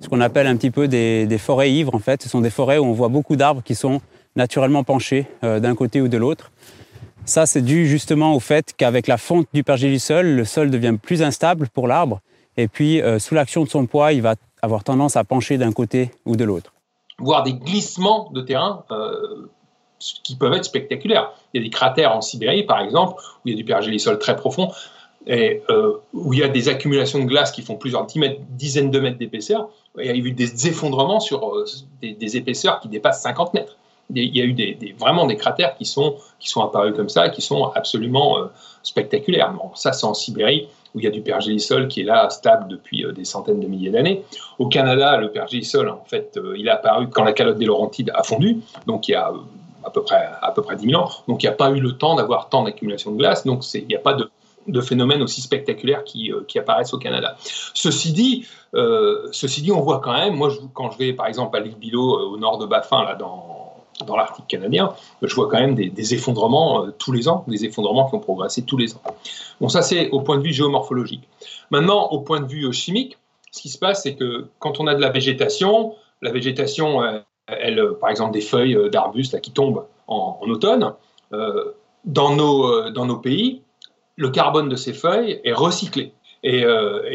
ce 0.00 0.08
qu'on 0.08 0.20
appelle 0.20 0.46
un 0.46 0.56
petit 0.56 0.70
peu 0.70 0.86
des, 0.86 1.38
forêts 1.38 1.72
ivres 1.72 1.94
en 1.94 1.98
fait. 1.98 2.22
Ce 2.22 2.28
sont 2.28 2.40
des 2.40 2.50
forêts 2.50 2.78
où 2.78 2.84
on 2.84 2.92
voit 2.92 3.08
beaucoup 3.08 3.34
d'arbres 3.34 3.62
qui 3.64 3.74
sont 3.74 4.00
naturellement 4.36 4.84
penchés 4.84 5.26
euh, 5.42 5.58
d'un 5.58 5.74
côté 5.74 6.00
ou 6.00 6.06
de 6.06 6.16
l'autre. 6.16 6.52
Ça, 7.24 7.46
c'est 7.46 7.62
dû 7.62 7.86
justement 7.88 8.34
au 8.34 8.40
fait 8.40 8.72
qu'avec 8.76 9.08
la 9.08 9.16
fonte 9.16 9.48
du 9.52 9.64
pergélisol, 9.64 10.26
le 10.26 10.44
sol 10.44 10.70
devient 10.70 10.94
plus 11.00 11.22
instable 11.22 11.68
pour 11.68 11.88
l'arbre, 11.88 12.20
et 12.56 12.66
puis 12.66 13.00
sous 13.18 13.34
l'action 13.34 13.62
de 13.62 13.68
son 13.68 13.86
poids, 13.86 14.12
il 14.12 14.22
va 14.22 14.34
avoir 14.62 14.84
tendance 14.84 15.16
à 15.16 15.24
pencher 15.24 15.58
d'un 15.58 15.70
côté 15.70 16.10
ou 16.24 16.34
de 16.34 16.44
l'autre. 16.44 16.72
Voir 17.18 17.42
des 17.42 17.52
glissements 17.52 18.30
de 18.32 18.40
terrain 18.40 18.84
qui 20.22 20.36
peuvent 20.36 20.54
être 20.54 20.64
spectaculaires. 20.64 21.32
Il 21.52 21.60
y 21.60 21.64
a 21.64 21.64
des 21.64 21.70
cratères 21.70 22.16
en 22.16 22.20
Sibérie, 22.20 22.64
par 22.64 22.80
exemple, 22.80 23.14
où 23.20 23.48
il 23.48 23.52
y 23.52 23.54
a 23.54 23.56
du 23.56 23.64
pergélisol 23.64 24.18
très 24.18 24.36
profond, 24.36 24.70
et 25.26 25.62
euh, 25.68 25.98
où 26.14 26.32
il 26.32 26.40
y 26.40 26.42
a 26.42 26.48
des 26.48 26.68
accumulations 26.68 27.18
de 27.18 27.24
glace 27.24 27.52
qui 27.52 27.62
font 27.62 27.76
plusieurs 27.76 28.06
dizaines 28.50 28.90
de 28.90 29.00
mètres 29.00 29.18
d'épaisseur. 29.18 29.68
Il 29.98 30.06
y 30.06 30.08
a 30.08 30.14
eu 30.14 30.32
des 30.32 30.68
effondrements 30.68 31.20
sur 31.20 31.54
euh, 31.54 31.64
des, 32.00 32.36
épaisseurs 32.36 32.80
qui 32.80 32.88
dépassent 32.88 33.22
50 33.22 33.54
mètres. 33.54 33.76
Il 34.12 34.36
y 34.36 34.40
a 34.40 34.44
eu 34.44 34.96
vraiment 34.98 35.26
des 35.26 35.36
cratères 35.36 35.76
qui 35.76 35.84
sont, 35.84 36.16
apparus 36.56 36.94
comme 36.96 37.08
ça, 37.08 37.28
qui 37.28 37.42
sont 37.42 37.66
absolument 37.74 38.38
euh, 38.38 38.46
spectaculaires. 38.82 39.52
Bon, 39.52 39.70
ça, 39.74 39.92
c'est 39.92 40.06
en 40.06 40.14
Sibérie, 40.14 40.68
où 40.94 41.00
il 41.00 41.04
y 41.04 41.06
a 41.06 41.10
du 41.10 41.20
pergélisol 41.20 41.86
qui 41.86 42.00
est 42.00 42.04
là, 42.04 42.28
stable 42.30 42.66
depuis 42.66 43.04
des 43.14 43.24
centaines 43.24 43.60
de 43.60 43.68
milliers 43.68 43.90
d'années. 43.90 44.24
Au 44.58 44.66
Canada, 44.66 45.16
le 45.18 45.30
pergélisol, 45.30 45.90
en 45.90 46.04
fait, 46.04 46.40
il 46.56 46.66
est 46.66 46.70
apparu 46.70 47.08
quand 47.08 47.22
la 47.22 47.32
calotte 47.32 47.58
des 47.58 47.66
Laurentides 47.66 48.10
a 48.12 48.24
fondu, 48.24 48.58
donc 48.88 49.06
il 49.06 49.12
y 49.12 49.14
a 49.14 49.32
à 49.84 49.90
peu 49.90 50.02
près, 50.02 50.28
à 50.40 50.52
peu 50.52 50.62
près 50.62 50.76
10 50.76 50.90
000 50.90 51.02
ans. 51.02 51.10
Donc 51.28 51.42
il 51.42 51.46
n'y 51.46 51.52
a 51.52 51.56
pas 51.56 51.70
eu 51.70 51.80
le 51.80 51.96
temps 51.96 52.14
d'avoir 52.14 52.48
tant 52.48 52.62
d'accumulation 52.62 53.12
de 53.12 53.16
glace. 53.16 53.44
Donc 53.44 53.62
il 53.74 53.86
n'y 53.86 53.96
a 53.96 54.00
pas 54.00 54.14
de, 54.14 54.30
de 54.66 54.80
phénomènes 54.80 55.22
aussi 55.22 55.40
spectaculaires 55.40 56.04
qui, 56.04 56.32
euh, 56.32 56.42
qui, 56.46 56.58
apparaissent 56.58 56.94
au 56.94 56.98
Canada. 56.98 57.36
Ceci 57.74 58.12
dit, 58.12 58.46
euh, 58.74 59.28
ceci 59.32 59.62
dit, 59.62 59.72
on 59.72 59.80
voit 59.80 60.00
quand 60.00 60.12
même, 60.12 60.34
moi 60.34 60.48
je, 60.50 60.58
quand 60.74 60.90
je 60.90 60.98
vais 60.98 61.12
par 61.12 61.26
exemple 61.26 61.56
à 61.56 61.60
l'île 61.60 61.76
Bilo 61.76 62.18
euh, 62.18 62.34
au 62.34 62.36
nord 62.36 62.58
de 62.58 62.66
Baffin, 62.66 63.02
là, 63.04 63.14
dans, 63.14 63.72
dans 64.06 64.16
l'Arctique 64.16 64.46
canadien, 64.48 64.92
je 65.22 65.34
vois 65.34 65.48
quand 65.48 65.60
même 65.60 65.74
des, 65.74 66.14
effondrements 66.14 66.86
tous 66.98 67.12
les 67.12 67.28
ans, 67.28 67.44
des 67.48 67.64
effondrements 67.64 68.08
qui 68.08 68.14
ont 68.14 68.20
progressé 68.20 68.62
tous 68.62 68.76
les 68.76 68.94
ans. 68.94 69.02
Bon, 69.60 69.68
ça 69.68 69.82
c'est 69.82 70.10
au 70.10 70.20
point 70.20 70.38
de 70.38 70.42
vue 70.42 70.52
géomorphologique. 70.52 71.28
Maintenant, 71.70 72.08
au 72.08 72.20
point 72.20 72.40
de 72.40 72.46
vue 72.46 72.72
chimique, 72.72 73.18
ce 73.52 73.62
qui 73.62 73.68
se 73.68 73.78
passe, 73.78 74.04
c'est 74.04 74.14
que 74.14 74.46
quand 74.58 74.80
on 74.80 74.86
a 74.86 74.94
de 74.94 75.00
la 75.00 75.10
végétation, 75.10 75.94
la 76.22 76.30
végétation, 76.30 77.02
elle, 77.60 77.78
euh, 77.78 77.98
par 78.00 78.10
exemple 78.10 78.32
des 78.32 78.40
feuilles 78.40 78.76
euh, 78.76 78.88
d'arbustes 78.88 79.40
qui 79.40 79.52
tombent 79.52 79.86
en, 80.06 80.38
automne, 80.42 80.92
euh, 81.32 81.72
dans, 82.04 82.34
nos, 82.34 82.90
dans 82.90 83.06
nos 83.06 83.18
pays, 83.18 83.62
le 84.16 84.30
carbone 84.30 84.68
de 84.68 84.76
ces 84.76 84.92
feuilles 84.92 85.40
est 85.44 85.52
recyclé. 85.52 86.12
Et, 86.42 86.64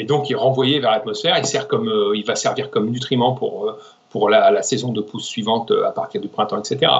donc 0.07 0.29
il 0.29 0.33
est 0.33 0.37
renvoyé 0.37 0.79
vers 0.79 0.91
l'atmosphère, 0.91 1.35
il, 1.37 1.45
sert 1.45 1.67
comme, 1.67 1.91
il 2.13 2.23
va 2.23 2.35
servir 2.35 2.69
comme 2.69 2.91
nutriment 2.91 3.33
pour, 3.33 3.75
pour 4.11 4.29
la, 4.29 4.61
saison 4.61 4.93
de 4.93 5.01
pousse 5.01 5.25
suivante 5.25 5.71
à 5.71 5.91
partir 5.91 6.21
du 6.21 6.27
printemps, 6.27 6.59
etc. 6.59 6.91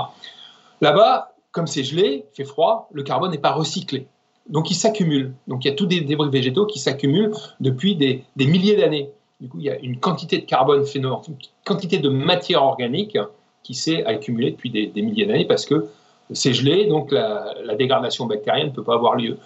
Là-bas, 0.81 1.33
comme 1.51 1.67
c'est 1.67 1.83
gelé, 1.83 2.25
fait 2.33 2.43
froid, 2.43 2.89
le 2.91 3.03
carbone 3.03 3.31
n'est 3.31 3.37
pas 3.37 3.53
recyclé. 3.53 4.07
Donc 4.49 4.71
il 4.71 4.75
s'accumule. 4.75 5.33
Donc 5.47 5.63
il 5.63 5.69
y 5.69 5.71
a 5.71 5.75
tous 5.75 5.85
des 5.85 6.01
débris 6.01 6.29
végétaux 6.29 6.65
qui 6.65 6.79
s'accumulent 6.79 7.33
depuis 7.59 7.95
des, 7.95 8.23
des 8.35 8.47
milliers 8.47 8.75
d'années. 8.75 9.11
Du 9.41 9.49
coup, 9.49 9.59
il 9.59 9.65
y 9.65 9.69
a 9.69 9.77
une 9.79 9.99
quantité 9.99 10.37
de 10.37 10.45
carbone 10.45 10.85
phénomène, 10.85 11.19
une 11.27 11.35
quantité 11.65 11.97
de 11.97 12.09
matière 12.09 12.63
organique 12.63 13.17
qui 13.63 13.73
s'est 13.73 14.05
accumulée 14.05 14.51
depuis 14.51 14.69
des, 14.69 15.01
milliers 15.01 15.25
d'années 15.25 15.45
parce 15.45 15.65
que 15.65 15.87
c'est 16.31 16.53
gelé, 16.53 16.85
donc 16.85 17.11
la, 17.11 17.53
dégradation 17.77 18.27
bactérienne 18.27 18.67
ne 18.67 18.71
peut 18.71 18.83
pas 18.83 18.93
avoir 18.93 19.15
lieu. 19.15 19.37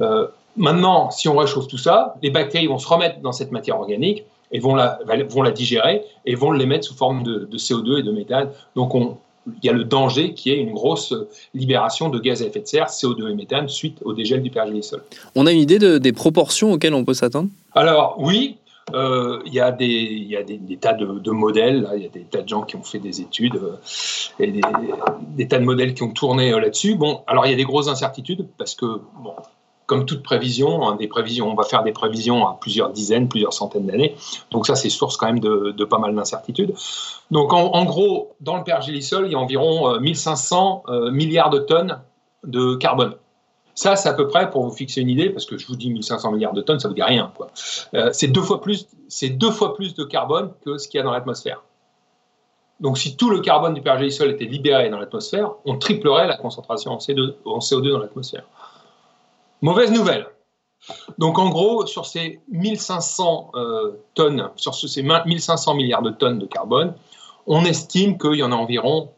Euh, 0.00 0.26
maintenant, 0.56 1.10
si 1.10 1.28
on 1.28 1.36
réchauffe 1.36 1.68
tout 1.68 1.78
ça, 1.78 2.16
les 2.22 2.30
bactéries 2.30 2.66
vont 2.66 2.78
se 2.78 2.88
remettre 2.88 3.20
dans 3.20 3.32
cette 3.32 3.52
matière 3.52 3.78
organique 3.78 4.24
et 4.50 4.58
vont 4.58 4.74
la, 4.74 4.98
vont 5.28 5.42
la 5.42 5.52
digérer 5.52 6.02
et 6.26 6.34
vont 6.34 6.50
l'émettre 6.50 6.86
sous 6.86 6.94
forme 6.94 7.22
de, 7.22 7.46
CO2 7.56 8.00
et 8.00 8.02
de 8.02 8.10
méthane. 8.10 8.50
Donc 8.74 8.94
on, 8.96 9.16
il 9.46 9.64
y 9.64 9.68
a 9.68 9.72
le 9.72 9.84
danger 9.84 10.34
qui 10.34 10.50
est 10.50 10.56
une 10.56 10.72
grosse 10.72 11.14
libération 11.54 12.08
de 12.08 12.18
gaz 12.18 12.42
à 12.42 12.46
effet 12.46 12.60
de 12.60 12.66
serre, 12.66 12.86
CO2 12.86 13.30
et 13.30 13.34
méthane, 13.34 13.68
suite 13.68 13.98
au 14.04 14.12
dégel 14.12 14.42
du 14.42 14.50
pergélisol. 14.50 15.02
On 15.36 15.46
a 15.46 15.52
une 15.52 15.60
idée 15.60 16.00
des 16.00 16.12
proportions 16.12 16.72
auxquelles 16.72 16.94
on 16.94 17.04
peut 17.04 17.14
s'attendre? 17.14 17.48
Alors 17.74 18.16
oui, 18.18 18.56
euh, 18.94 19.40
il 19.46 19.54
y 19.54 19.60
a, 19.60 19.70
des, 19.72 20.78
tas 20.80 20.94
de, 20.94 21.30
modèles, 21.30 21.88
il 21.96 22.02
y 22.02 22.06
a 22.06 22.08
des 22.08 22.24
tas 22.24 22.42
de 22.42 22.48
gens 22.48 22.62
qui 22.62 22.76
ont 22.76 22.82
fait 22.82 22.98
des 22.98 23.20
études 23.20 23.56
euh, 23.56 23.76
et 24.38 24.50
des, 24.50 25.48
tas 25.48 25.58
de 25.58 25.64
modèles 25.64 25.94
qui 25.94 26.02
ont 26.02 26.12
tourné 26.12 26.52
euh, 26.52 26.60
là-dessus. 26.60 26.96
Bon, 26.96 27.22
alors 27.26 27.46
il 27.46 27.50
y 27.50 27.52
a 27.54 27.56
des 27.56 27.64
grosses 27.64 27.88
incertitudes 27.88 28.48
parce 28.58 28.74
que, 28.74 28.86
comme 29.86 30.06
toute 30.06 30.22
prévision, 30.22 30.88
hein, 30.88 30.96
des 30.96 31.08
prévisions, 31.08 31.50
on 31.50 31.54
va 31.54 31.64
faire 31.64 31.82
des 31.82 31.92
prévisions 31.92 32.46
à 32.46 32.58
plusieurs 32.60 32.90
dizaines, 32.90 33.28
plusieurs 33.28 33.52
centaines 33.52 33.86
d'années. 33.86 34.16
Donc 34.50 34.66
ça, 34.66 34.74
c'est 34.74 34.90
source 34.90 35.16
quand 35.16 35.26
même 35.26 35.40
de, 35.40 35.84
pas 35.84 35.98
mal 35.98 36.14
d'incertitudes. 36.14 36.74
Donc 37.30 37.52
en, 37.52 37.84
gros, 37.84 38.32
dans 38.40 38.56
le 38.56 38.64
pergélisol, 38.64 39.26
il 39.26 39.32
y 39.32 39.34
a 39.34 39.38
environ 39.38 39.98
1500 40.00 40.84
milliards 41.12 41.50
de 41.50 41.58
tonnes 41.58 42.00
de 42.44 42.74
carbone. 42.76 43.14
Ça, 43.80 43.96
c'est 43.96 44.10
à 44.10 44.12
peu 44.12 44.28
près 44.28 44.50
pour 44.50 44.62
vous 44.62 44.72
fixer 44.72 45.00
une 45.00 45.08
idée, 45.08 45.30
parce 45.30 45.46
que 45.46 45.56
je 45.56 45.66
vous 45.66 45.74
dis 45.74 45.88
1500 45.88 46.32
milliards 46.32 46.52
de 46.52 46.60
tonnes, 46.60 46.78
ça 46.78 46.86
ne 46.86 46.90
vous 46.90 46.96
dit 46.96 47.02
rien. 47.02 47.32
Euh, 47.94 48.10
c'est 48.12 48.28
deux 48.28 48.42
fois 48.42 48.60
plus, 48.60 48.86
deux 49.22 49.50
fois 49.50 49.74
plus 49.74 49.94
de 49.94 50.04
carbone 50.04 50.52
que 50.62 50.76
ce 50.76 50.86
qu'il 50.86 50.98
y 50.98 51.00
a 51.00 51.02
dans 51.02 51.12
l'atmosphère. 51.12 51.62
Donc, 52.78 52.98
si 52.98 53.16
tout 53.16 53.30
le 53.30 53.40
carbone 53.40 53.72
du 53.72 53.80
pergélisol 53.80 54.28
était 54.32 54.44
libéré 54.44 54.90
dans 54.90 54.98
l'atmosphère, 54.98 55.52
on 55.64 55.78
triplerait 55.78 56.26
la 56.26 56.36
concentration 56.36 56.92
en, 56.92 56.98
CO2 56.98 57.90
dans 57.90 58.00
l'atmosphère. 58.00 58.44
Mauvaise 59.62 59.90
nouvelle. 59.90 60.26
Donc, 61.16 61.38
en 61.38 61.48
gros, 61.48 61.86
sur 61.86 62.04
ces 62.04 62.38
1500 62.50 63.52
euh, 63.54 63.92
tonnes, 64.12 64.50
sur 64.56 64.74
ces 64.74 65.02
1500 65.02 65.74
milliards 65.74 66.02
de 66.02 66.10
tonnes 66.10 66.38
de 66.38 66.44
carbone, 66.44 66.92
on 67.46 67.64
estime 67.64 68.18
qu'il 68.18 68.34
y 68.34 68.42
en 68.42 68.52
a 68.52 68.56
environ 68.56 69.08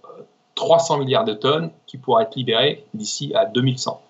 300 0.55 0.95
euh, 0.95 0.99
milliards 1.01 1.25
de 1.25 1.35
tonnes 1.35 1.73
qui 1.89 1.99
pourraient 1.99 2.23
être 2.23 2.37
libérées 2.37 2.87
d'ici 2.95 3.33
à 3.35 3.47
2100 3.47 4.01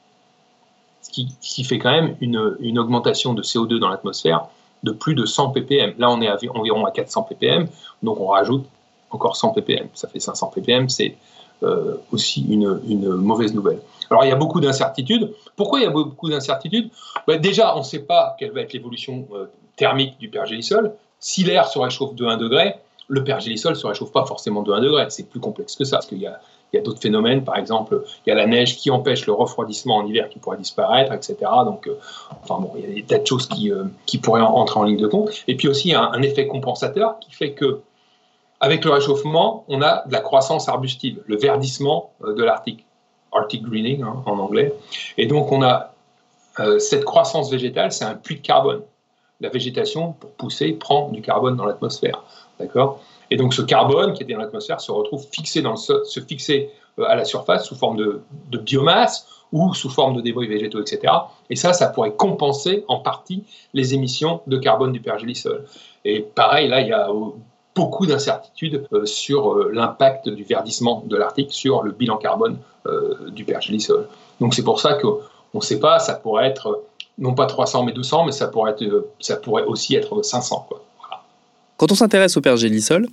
ce 1.03 1.11
qui, 1.11 1.65
fait 1.65 1.79
quand 1.79 1.91
même 1.91 2.17
une, 2.21 2.79
augmentation 2.79 3.35
de 3.35 3.43
CO2 3.43 3.79
dans 3.79 3.89
l'atmosphère 3.89 4.47
de 4.83 4.93
plus 4.93 5.15
de 5.15 5.27
100 5.27 5.51
ppm. 5.51 5.95
Là, 5.99 6.11
on 6.11 6.21
est 6.21 6.31
environ 6.49 6.85
à 6.87 6.91
400 6.91 7.25
ppm, 7.25 7.67
donc 8.03 8.21
on 8.21 8.29
rajoute 8.29 8.65
encore 9.11 9.37
100 9.37 9.51
ppm. 9.51 9.89
Ça 9.95 10.09
fait 10.09 10.21
500 10.21 10.53
ppm, 10.55 10.89
c'est 10.89 11.17
euh, 11.63 11.97
aussi 12.13 12.45
une, 12.49 13.15
mauvaise 13.17 13.55
nouvelle. 13.55 13.81
Alors, 14.11 14.25
il 14.25 14.29
y 14.29 14.33
a 14.33 14.37
beaucoup 14.37 14.61
d'incertitudes. 14.61 15.33
Pourquoi 15.57 15.81
il 15.81 15.83
y 15.85 15.87
a 15.87 15.91
beaucoup 15.91 16.29
d'incertitudes? 16.31 16.91
Ben, 17.27 17.41
Déjà, 17.41 17.75
on 17.77 17.81
ne 17.81 17.85
sait 17.85 18.01
pas 18.01 18.37
quelle 18.39 18.53
va 18.53 18.63
être 18.63 18.73
l'évolution 18.73 19.27
euh, 19.35 19.47
thermique 19.77 20.19
du 20.19 20.29
pergélisol. 20.29 20.93
Si 21.21 21.45
l'air 21.45 21.67
se 21.67 21.79
réchauffe 21.79 22.15
de 22.15 22.27
1 22.27 22.37
degré, 22.37 22.77
le 23.09 23.23
pergélisol 23.25 23.73
ne 23.73 23.79
se 23.79 23.87
réchauffe 23.87 24.13
pas 24.13 24.25
forcément 24.25 24.63
de 24.63 24.73
1 24.73 24.81
degré. 24.81 25.07
C'est 25.11 25.29
plus 25.29 25.41
complexe 25.41 25.77
que 25.77 25.85
ça, 25.85 25.97
parce 25.97 26.07
qu'il 26.07 26.19
y 26.19 26.27
a 26.27 26.41
il 26.73 26.77
y 26.77 26.79
a 26.79 26.83
d'autres 26.83 27.01
phénomènes, 27.01 27.45
par 27.45 27.57
exemple, 27.57 28.03
il 28.25 28.31
y 28.31 28.33
a 28.33 28.35
la 28.35 28.47
neige 28.47 28.77
qui 28.77 28.91
empêche 28.91 29.27
le 29.27 29.35
refroidissement 29.35 29.97
en 29.97 30.07
hiver 30.07 30.29
qui 30.31 30.39
pourrait 30.39 30.57
disparaître, 30.57 31.13
etc. 31.13 31.37
Donc, 31.67 31.87
euh, 31.87 31.99
enfin 32.43 32.61
bon, 32.61 32.73
il 32.77 32.89
y 32.89 32.91
a 32.91 32.95
des 32.95 33.03
tas 33.03 33.19
de 33.19 33.27
choses 33.27 33.47
qui, 33.47 33.71
euh, 33.71 33.85
qui 34.07 34.19
pourraient 34.19 34.41
entrer 34.41 34.81
en 34.81 34.85
ligne 34.85 35.01
de 35.01 35.07
compte. 35.07 35.31
Et 35.49 35.57
puis 35.57 35.69
aussi, 35.69 35.89
il 35.89 35.93
y 35.93 35.95
a 35.95 36.03
un, 36.03 36.23
effet 36.23 36.47
compensateur 36.47 37.19
qui 37.21 37.33
fait 37.33 37.53
que, 37.53 37.81
avec 38.61 38.85
le 38.85 38.91
réchauffement, 38.91 39.65
on 39.69 39.83
a 39.83 40.07
de 40.07 40.13
la 40.13 40.21
croissance 40.21 40.69
arbustive, 40.69 41.21
le 41.27 41.37
verdissement 41.37 42.13
euh, 42.25 42.35
de 42.35 42.43
l'Arctique, 42.43 42.87
Arctic 43.33 43.63
greening 43.63 44.03
hein, 44.03 44.23
en 44.25 44.39
anglais. 44.39 44.73
Et 45.19 45.27
donc, 45.27 45.53
on 45.53 45.63
a 45.63 45.91
cette 46.79 47.07
croissance 47.07 47.51
végétale, 47.51 47.93
c'est 47.93 48.05
un 48.05 48.13
puits 48.13 48.37
de 48.37 48.43
carbone. 48.43 48.83
La 49.41 49.49
végétation, 49.49 50.13
pour 50.13 50.31
pousser, 50.33 50.73
prend 50.73 51.09
du 51.09 51.23
carbone 51.23 51.57
dans 51.57 51.65
l'atmosphère. 51.65 52.23
D'accord? 52.61 53.01
Et 53.33 53.37
donc 53.37 53.55
ce 53.55 53.63
carbone 53.63 54.13
qui 54.13 54.23
était 54.23 54.35
dans 54.35 54.41
l'atmosphère 54.41 54.79
se 54.79 54.93
retrouve 54.93 55.27
fixé, 55.33 55.65
euh, 55.65 57.05
à 57.07 57.17
la 57.17 57.25
surface 57.25 57.65
sous 57.65 57.75
forme 57.75 57.97
de, 57.97 58.59
biomasse 58.59 59.27
ou 59.53 59.73
sous 59.73 59.89
forme 59.89 60.15
de 60.17 60.21
débris 60.21 60.47
végétaux, 60.49 60.83
etc. 60.83 61.15
Et 61.49 61.57
ça, 61.57 61.73
ça 61.73 61.87
pourrait 61.87 62.13
compenser 62.13 62.85
en 62.89 62.99
partie 62.99 63.45
les 63.73 63.95
émissions 63.95 64.43
de 64.47 64.59
carbone 64.59 64.93
du 64.93 65.01
pergélisol. 65.01 65.65
Et 66.05 66.21
pareil, 66.21 66.69
là, 66.69 66.83
il 66.83 66.89
y 66.89 66.93
a 66.93 67.09
euh, 67.09 67.31
beaucoup 67.75 68.05
d'incertitudes 68.05 68.87
euh, 68.93 69.07
sur 69.07 69.55
l'impact 69.71 70.29
du 70.29 70.45
verdissement 70.45 71.03
de 71.07 71.17
l'Arctique 71.17 71.53
sur 71.53 71.83
le 71.83 71.93
bilan 71.93 72.19
carbone 72.19 72.59
du 73.29 73.45
pergélisol. 73.45 74.09
Donc 74.41 74.55
c'est 74.55 74.65
pour 74.65 74.81
ça 74.81 74.95
qu'on 74.95 75.21
ne 75.55 75.61
sait 75.61 75.79
pas, 75.79 76.01
ça 76.01 76.15
pourrait 76.15 76.49
être 76.49 76.83
non 77.17 77.33
pas 77.33 77.47
300 77.47 77.85
mais 77.85 77.93
200, 77.93 78.25
mais 78.25 78.33
ça 78.33 78.49
pourrait, 78.49 78.75
aussi 79.67 79.95
être 79.95 80.23
500. 80.23 80.67
Quoi. 80.69 80.83
Quand 81.83 81.91
on 81.91 81.97
s'intéresse 81.97 82.37
au 82.37 82.41
pergélisol, 82.41 83.09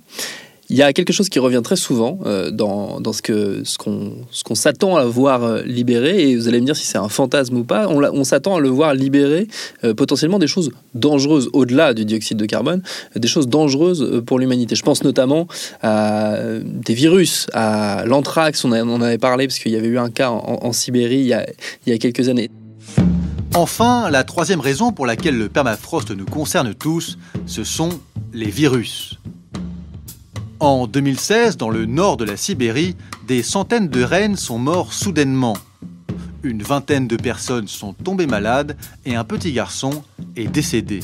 il 0.68 0.76
y 0.76 0.82
a 0.82 0.92
quelque 0.92 1.12
chose 1.12 1.28
qui 1.28 1.40
revient 1.40 1.60
très 1.64 1.74
souvent 1.74 2.20
euh, 2.24 2.52
dans, 2.52 3.02
ce 3.12 3.76
qu'on 3.76 4.12
ce 4.30 4.54
s'attend 4.54 4.94
à 4.94 5.04
voir 5.06 5.42
euh, 5.42 5.62
libérer, 5.62 6.30
et 6.30 6.36
vous 6.36 6.46
allez 6.46 6.60
me 6.60 6.66
dire 6.66 6.76
si 6.76 6.86
c'est 6.86 6.96
un 6.96 7.08
fantasme 7.08 7.56
ou 7.56 7.64
pas, 7.64 7.88
on, 7.88 8.22
s'attend 8.22 8.54
à 8.54 8.60
le 8.60 8.68
voir 8.68 8.94
libérer 8.94 9.48
euh, 9.82 9.92
potentiellement 9.92 10.38
des 10.38 10.46
choses 10.46 10.70
dangereuses 10.94 11.50
au-delà 11.52 11.94
du 11.94 12.04
dioxyde 12.04 12.38
de 12.38 12.46
carbone, 12.46 12.80
des 13.16 13.26
choses 13.26 13.48
dangereuses 13.48 14.22
pour 14.24 14.38
l'humanité. 14.38 14.76
Je 14.76 14.84
pense 14.84 15.02
notamment 15.02 15.48
à 15.82 16.36
des 16.62 16.94
virus, 16.94 17.48
à 17.52 18.04
l'anthrax, 18.06 18.64
on, 18.64 18.70
en 18.70 19.02
avait 19.02 19.18
parlé 19.18 19.48
parce 19.48 19.58
qu'il 19.58 19.72
y 19.72 19.76
avait 19.76 19.88
eu 19.88 19.98
un 19.98 20.10
cas 20.10 20.30
en, 20.30 20.72
Sibérie 20.72 21.22
il 21.22 21.90
y 21.90 21.92
a 21.92 21.98
quelques 21.98 22.28
années. 22.28 22.50
Enfin, 23.54 24.10
la 24.10 24.22
troisième 24.22 24.60
raison 24.60 24.92
pour 24.92 25.06
laquelle 25.06 25.36
le 25.36 25.48
permafrost 25.48 26.12
nous 26.12 26.24
concerne 26.24 26.72
tous, 26.72 27.18
ce 27.46 27.64
sont 27.64 28.00
les 28.32 28.48
virus. 28.48 29.18
En 30.60 30.86
2016, 30.86 31.56
dans 31.56 31.68
le 31.68 31.84
nord 31.84 32.16
de 32.16 32.24
la 32.24 32.36
Sibérie, 32.36 32.96
des 33.26 33.42
centaines 33.42 33.88
de 33.88 34.04
rennes 34.04 34.36
sont 34.36 34.58
morts 34.58 34.92
soudainement. 34.92 35.56
Une 36.44 36.62
vingtaine 36.62 37.08
de 37.08 37.16
personnes 37.16 37.66
sont 37.66 37.92
tombées 37.92 38.28
malades 38.28 38.76
et 39.04 39.16
un 39.16 39.24
petit 39.24 39.52
garçon 39.52 40.04
est 40.36 40.46
décédé. 40.46 41.00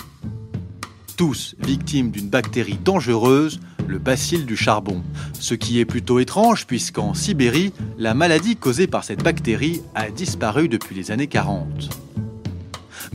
Tous 1.16 1.56
victimes 1.58 2.12
d'une 2.12 2.28
bactérie 2.28 2.78
dangereuse, 2.82 3.58
le 3.88 3.98
bacille 3.98 4.44
du 4.44 4.56
charbon. 4.56 5.02
Ce 5.40 5.54
qui 5.54 5.80
est 5.80 5.84
plutôt 5.84 6.20
étrange 6.20 6.66
puisqu'en 6.66 7.12
Sibérie, 7.12 7.72
la 7.98 8.14
maladie 8.14 8.54
causée 8.54 8.86
par 8.86 9.02
cette 9.02 9.24
bactérie 9.24 9.82
a 9.96 10.10
disparu 10.10 10.68
depuis 10.68 10.94
les 10.94 11.10
années 11.10 11.26
40. 11.26 12.05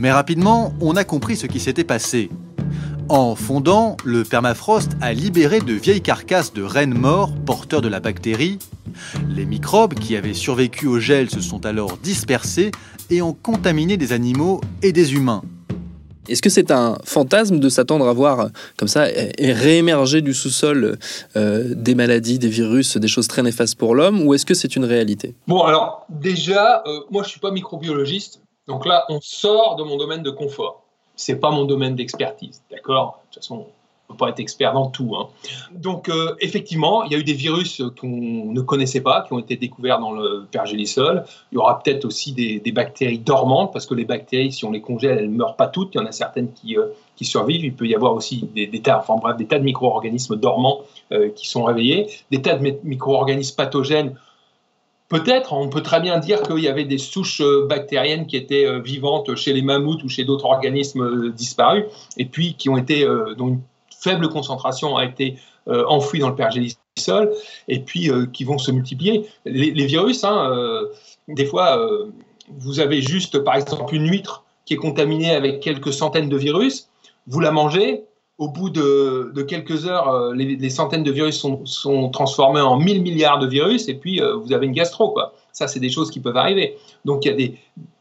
Mais 0.02 0.10
rapidement, 0.10 0.74
on 0.80 0.96
a 0.96 1.04
compris 1.04 1.36
ce 1.36 1.46
qui 1.46 1.60
s'était 1.60 1.84
passé. 1.84 2.28
En 3.08 3.36
fondant, 3.36 3.96
le 4.04 4.24
permafrost 4.24 4.96
a 5.00 5.12
libéré 5.12 5.60
de 5.60 5.74
vieilles 5.74 6.00
carcasses 6.00 6.52
de 6.52 6.64
rennes 6.64 6.98
morts 6.98 7.30
porteurs 7.46 7.82
de 7.82 7.86
la 7.86 8.00
bactérie. 8.00 8.58
Les 9.28 9.44
microbes 9.44 9.94
qui 9.94 10.16
avaient 10.16 10.34
survécu 10.34 10.88
au 10.88 10.98
gel 10.98 11.30
se 11.30 11.40
sont 11.40 11.64
alors 11.66 11.98
dispersés 11.98 12.72
et 13.10 13.22
ont 13.22 13.32
contaminé 13.32 13.96
des 13.96 14.12
animaux 14.12 14.60
et 14.82 14.90
des 14.90 15.14
humains. 15.14 15.42
Est-ce 16.28 16.42
que 16.42 16.50
c'est 16.50 16.72
un 16.72 16.98
fantasme 17.04 17.60
de 17.60 17.68
s'attendre 17.68 18.08
à 18.08 18.12
voir 18.12 18.48
comme 18.76 18.88
ça 18.88 19.06
et 19.08 19.52
réémerger 19.52 20.20
du 20.20 20.34
sous-sol 20.34 20.98
euh, 21.36 21.74
des 21.76 21.94
maladies, 21.94 22.40
des 22.40 22.48
virus, 22.48 22.96
des 22.96 23.08
choses 23.08 23.28
très 23.28 23.42
néfastes 23.42 23.76
pour 23.76 23.94
l'homme, 23.94 24.26
ou 24.26 24.34
est-ce 24.34 24.46
que 24.46 24.54
c'est 24.54 24.74
une 24.74 24.84
réalité? 24.84 25.36
Bon, 25.46 25.62
alors 25.62 26.06
déjà, 26.08 26.82
euh, 26.86 27.00
moi 27.12 27.22
je 27.22 27.28
suis 27.28 27.40
pas 27.40 27.52
microbiologiste, 27.52 28.41
donc 28.68 28.86
là, 28.86 29.04
on 29.08 29.20
sort 29.20 29.76
de 29.76 29.82
mon 29.82 29.96
domaine 29.96 30.22
de 30.22 30.30
confort. 30.30 30.82
C'est 31.16 31.40
pas 31.40 31.50
mon 31.50 31.64
domaine 31.64 31.94
d'expertise, 31.94 32.62
d'accord? 32.70 33.20
De 33.22 33.34
toute 33.34 33.42
façon, 33.42 33.66
on 34.08 34.12
peut 34.12 34.16
pas 34.16 34.30
être 34.30 34.40
expert 34.40 34.72
dans 34.72 34.88
tout. 34.88 35.14
Hein. 35.16 35.28
Donc, 35.72 36.08
euh, 36.08 36.34
effectivement, 36.40 37.02
il 37.04 37.12
y 37.12 37.14
a 37.14 37.18
eu 37.18 37.24
des 37.24 37.34
virus 37.34 37.82
qu'on 38.00 38.52
ne 38.52 38.60
connaissait 38.60 39.00
pas, 39.00 39.22
qui 39.22 39.32
ont 39.32 39.38
été 39.38 39.56
découverts 39.56 39.98
dans 39.98 40.12
le 40.12 40.46
pergélisol. 40.50 41.24
Il 41.50 41.56
y 41.56 41.58
aura 41.58 41.82
peut-être 41.82 42.04
aussi 42.04 42.32
des, 42.32 42.72
bactéries 42.72 43.18
dormantes, 43.18 43.72
parce 43.72 43.86
que 43.86 43.94
les 43.94 44.04
bactéries, 44.04 44.52
si 44.52 44.64
on 44.64 44.70
les 44.70 44.80
congèle, 44.80 45.18
elles 45.18 45.30
ne 45.30 45.36
meurent 45.36 45.56
pas 45.56 45.68
toutes. 45.68 45.94
Il 45.94 45.98
y 45.98 46.00
en 46.00 46.06
a 46.06 46.12
certaines 46.12 46.52
qui, 46.52 46.76
euh, 46.76 46.86
survivent. 47.20 47.64
Il 47.64 47.74
peut 47.74 47.86
y 47.86 47.94
avoir 47.94 48.14
aussi 48.14 48.48
des, 48.52 48.82
tas, 48.82 48.98
enfin, 48.98 49.14
bref, 49.14 49.36
des 49.36 49.46
tas 49.46 49.60
de 49.60 49.64
micro-organismes 49.64 50.34
dormants 50.34 50.80
euh, 51.12 51.28
qui 51.30 51.46
sont 51.46 51.62
réveillés, 51.62 52.08
des 52.32 52.42
tas 52.42 52.56
de 52.56 52.78
micro-organismes 52.82 53.54
pathogènes 53.54 54.16
Peut-être, 55.12 55.52
on 55.52 55.68
peut 55.68 55.82
très 55.82 56.00
bien 56.00 56.18
dire 56.18 56.40
qu'il 56.40 56.60
y 56.60 56.68
avait 56.68 56.86
des 56.86 56.96
souches 56.96 57.42
euh, 57.42 57.66
bactériennes 57.66 58.26
qui 58.26 58.34
étaient 58.34 58.64
euh, 58.64 58.80
vivantes 58.80 59.34
chez 59.34 59.52
les 59.52 59.60
mammouths 59.60 60.02
ou 60.04 60.08
chez 60.08 60.24
d'autres 60.24 60.46
organismes 60.46 61.02
euh, 61.02 61.30
disparus, 61.30 61.84
et 62.16 62.24
puis 62.24 62.54
qui 62.54 62.70
ont 62.70 62.78
été, 62.78 63.06
dont 63.36 63.48
une 63.48 63.60
faible 64.00 64.30
concentration 64.30 64.96
a 64.96 65.04
été 65.04 65.36
enfouie 65.66 66.18
dans 66.18 66.30
le 66.30 66.34
pergélisol, 66.34 67.30
et 67.68 67.80
puis 67.80 68.10
qui 68.32 68.44
vont 68.44 68.56
se 68.56 68.70
multiplier. 68.72 69.26
Les, 69.44 69.86
virus, 69.86 70.24
hein, 70.24 70.50
des 71.28 71.44
fois, 71.44 71.78
vous 72.48 72.80
avez 72.80 73.00
juste, 73.00 73.38
par 73.38 73.54
exemple, 73.54 73.94
une 73.94 74.08
huître 74.08 74.44
qui 74.64 74.74
est 74.74 74.78
contaminée 74.78 75.30
avec 75.30 75.60
quelques 75.60 75.92
centaines 75.92 76.28
de 76.28 76.36
virus, 76.36 76.88
vous 77.28 77.38
la 77.38 77.52
mangez, 77.52 78.02
au 78.42 78.48
bout 78.48 78.70
de, 78.70 79.42
quelques 79.42 79.86
heures, 79.86 80.08
euh, 80.08 80.34
les, 80.34 80.70
centaines 80.70 81.04
de 81.04 81.12
virus 81.12 81.38
sont, 81.38 82.08
transformés 82.10 82.60
en 82.60 82.76
1000 82.76 83.00
milliards 83.00 83.38
de 83.38 83.46
virus 83.46 83.88
et 83.88 83.94
puis 83.94 84.20
euh, 84.20 84.34
vous 84.34 84.52
avez 84.52 84.66
une 84.66 84.72
gastro. 84.72 85.16
Ça, 85.52 85.68
c'est 85.68 85.78
des 85.78 85.90
choses 85.90 86.10
qui 86.10 86.18
peuvent 86.18 86.36
arriver. 86.36 86.76
Donc, 87.04 87.24
il 87.24 87.56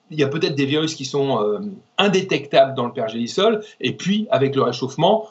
y 0.10 0.24
a, 0.24 0.28
peut-être 0.28 0.56
des 0.56 0.66
virus 0.66 0.96
qui 0.96 1.06
sont 1.06 1.40
euh, 1.44 1.60
indétectables 2.00 2.74
dans 2.74 2.88
le 2.88 2.92
pergélisol 2.92 3.62
et 3.80 3.92
puis, 3.92 4.28
avec 4.32 4.56
le 4.56 4.64
réchauffement, 4.64 5.28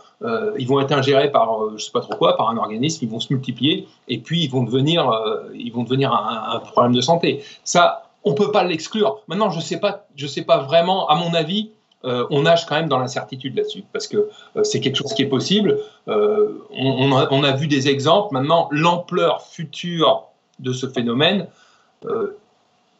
ils 0.59 0.69
vont 0.69 0.79
être 0.81 0.93
ingérés 0.93 1.33
par, 1.33 1.79
je 1.79 1.83
sais 1.83 1.93
pas 1.93 2.03
trop 2.03 2.15
quoi, 2.15 2.37
par 2.37 2.51
un 2.51 2.59
organisme, 2.59 3.07
ils 3.07 3.11
vont 3.11 3.21
se 3.21 3.33
multiplier, 3.33 3.89
et 4.07 4.19
puis 4.19 4.45
ils 4.45 4.51
vont 4.51 4.65
devenir, 4.65 5.11
ils 5.55 5.73
vont 5.73 5.83
devenir 5.83 6.13
un, 6.13 6.57
un, 6.57 6.59
problème 6.59 6.93
de 6.93 7.01
santé. 7.01 7.43
Ça, 7.65 8.03
on 8.23 8.35
peut 8.35 8.53
pas 8.53 8.63
l'exclure. 8.63 9.23
Maintenant, 9.29 9.49
je 9.49 9.61
sais 9.61 9.81
pas, 9.81 10.05
je 10.17 10.27
sais 10.27 10.43
pas 10.43 10.59
vraiment. 10.59 11.09
À 11.09 11.15
mon 11.15 11.33
avis, 11.33 11.71
euh, 12.05 12.27
on 12.31 12.43
nage 12.43 12.67
quand 12.67 12.77
même 12.77 12.89
dans 12.89 12.99
l'incertitude 12.99 13.57
là-dessus, 13.57 13.85
parce 13.93 14.07
que 14.07 14.17
euh, 14.57 14.65
c'est 14.65 14.81
quelque 14.81 14.97
chose 14.97 15.13
qui 15.13 15.23
est 15.23 15.29
possible. 15.29 15.79
Euh, 16.09 16.49
on, 16.71 17.43
a, 17.43 17.53
vu 17.53 17.67
des 17.67 17.89
exemples. 17.89 18.33
Maintenant, 18.33 18.69
l'ampleur 18.71 19.43
future 19.43 20.25
de 20.59 20.73
ce 20.73 20.87
phénomène, 20.87 21.47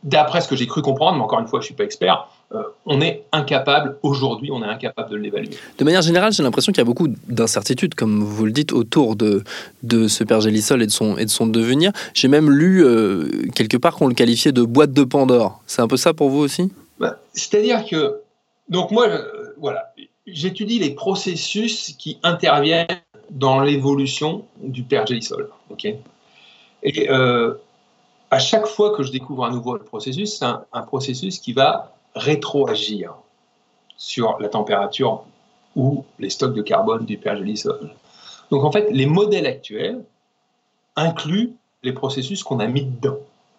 d'après 0.03 0.41
ce 0.41 0.49
que 0.49 0.57
j'ai 0.57 0.67
cru 0.67 0.83
comprendre, 0.83 1.17
mais 1.17 1.25
encore 1.25 1.41
une 1.41 1.47
fois, 1.47 1.61
je 1.61 1.65
ne 1.65 1.67
suis 1.67 1.75
pas 1.75 1.85
expert, 1.85 2.29
on 2.87 3.01
est 3.01 3.25
incapable, 3.33 3.99
aujourd'hui, 4.03 4.51
on 4.51 4.63
est 4.63 4.67
incapable 4.67 5.11
de 5.11 5.17
l'évaluer. 5.17 5.51
De 5.79 5.85
manière 5.85 6.03
générale, 6.03 6.33
j'ai 6.33 6.43
l'impression 6.43 6.73
qu'il 6.73 6.81
y 6.81 6.83
a 6.83 6.87
beaucoup 6.87 7.09
d'incertitudes, 7.29 7.95
comme 7.95 8.23
vous 8.23 8.47
le 8.47 8.53
dites, 8.53 8.73
autour 8.73 9.15
de, 9.15 9.45
de 9.83 10.09
ce 10.09 10.25
père 10.25 10.41
Gélisol 10.41 10.83
et 10.83 10.87
de 10.87 10.91
son, 10.91 11.17
et 11.17 11.27
de 11.27 11.31
son 11.31 11.47
devenir. 11.47 11.93
J'ai 12.15 12.29
même 12.29 12.51
lu 12.51 12.85
quelque 13.55 13.77
part 13.77 13.95
qu'on 13.95 14.09
le 14.09 14.15
qualifiait 14.15 14.53
de 14.53 14.63
boîte 14.63 14.93
de 14.93 15.05
Pandore. 15.05 15.63
C'est 15.67 15.83
un 15.83 15.89
peu 15.89 15.99
ça 15.99 16.15
pour 16.15 16.31
vous 16.31 16.41
aussi? 16.41 16.73
Bah, 16.99 17.19
C'est-à-dire 17.35 17.85
que 17.87 18.21
donc 18.71 18.93
moi, 18.93 19.09
voilà, 19.59 19.93
j'étudie 20.27 20.79
les 20.79 20.91
processus 20.91 21.93
qui 21.99 22.19
interviennent 22.23 22.87
dans 23.31 23.61
l'évolution 23.61 24.45
du 24.59 24.83
pergélisol. 24.83 25.51
ok? 25.71 25.87
Et 26.83 27.11
euh, 27.11 27.55
à 28.31 28.39
chaque 28.39 28.67
fois 28.67 28.97
que 28.97 29.03
je 29.03 29.13
découvre 29.13 29.45
un 29.45 29.51
nouveau 29.51 29.77
processus, 29.79 30.39
c'est 30.39 30.45
un, 30.45 30.83
processus 30.83 31.39
qui 31.39 31.53
va 31.53 31.93
rétroagir 32.15 33.15
sur 33.97 34.39
la 34.41 34.49
température 34.49 35.25
ou 35.77 36.05
les 36.19 36.31
stocks 36.31 36.55
de 36.55 36.63
carbone 36.63 37.05
du 37.05 37.19
pergélisol. 37.19 37.91
Donc 38.51 38.65
en 38.65 38.73
fait, 38.73 38.91
les 38.91 39.07
modèles 39.07 39.47
actuels 39.47 40.03
incluent 40.97 41.53
les 41.83 41.93
processus 41.93 42.43
qu'on 42.43 42.61
a 42.61 42.67
mis 42.67 42.83
dedans. 42.83 43.19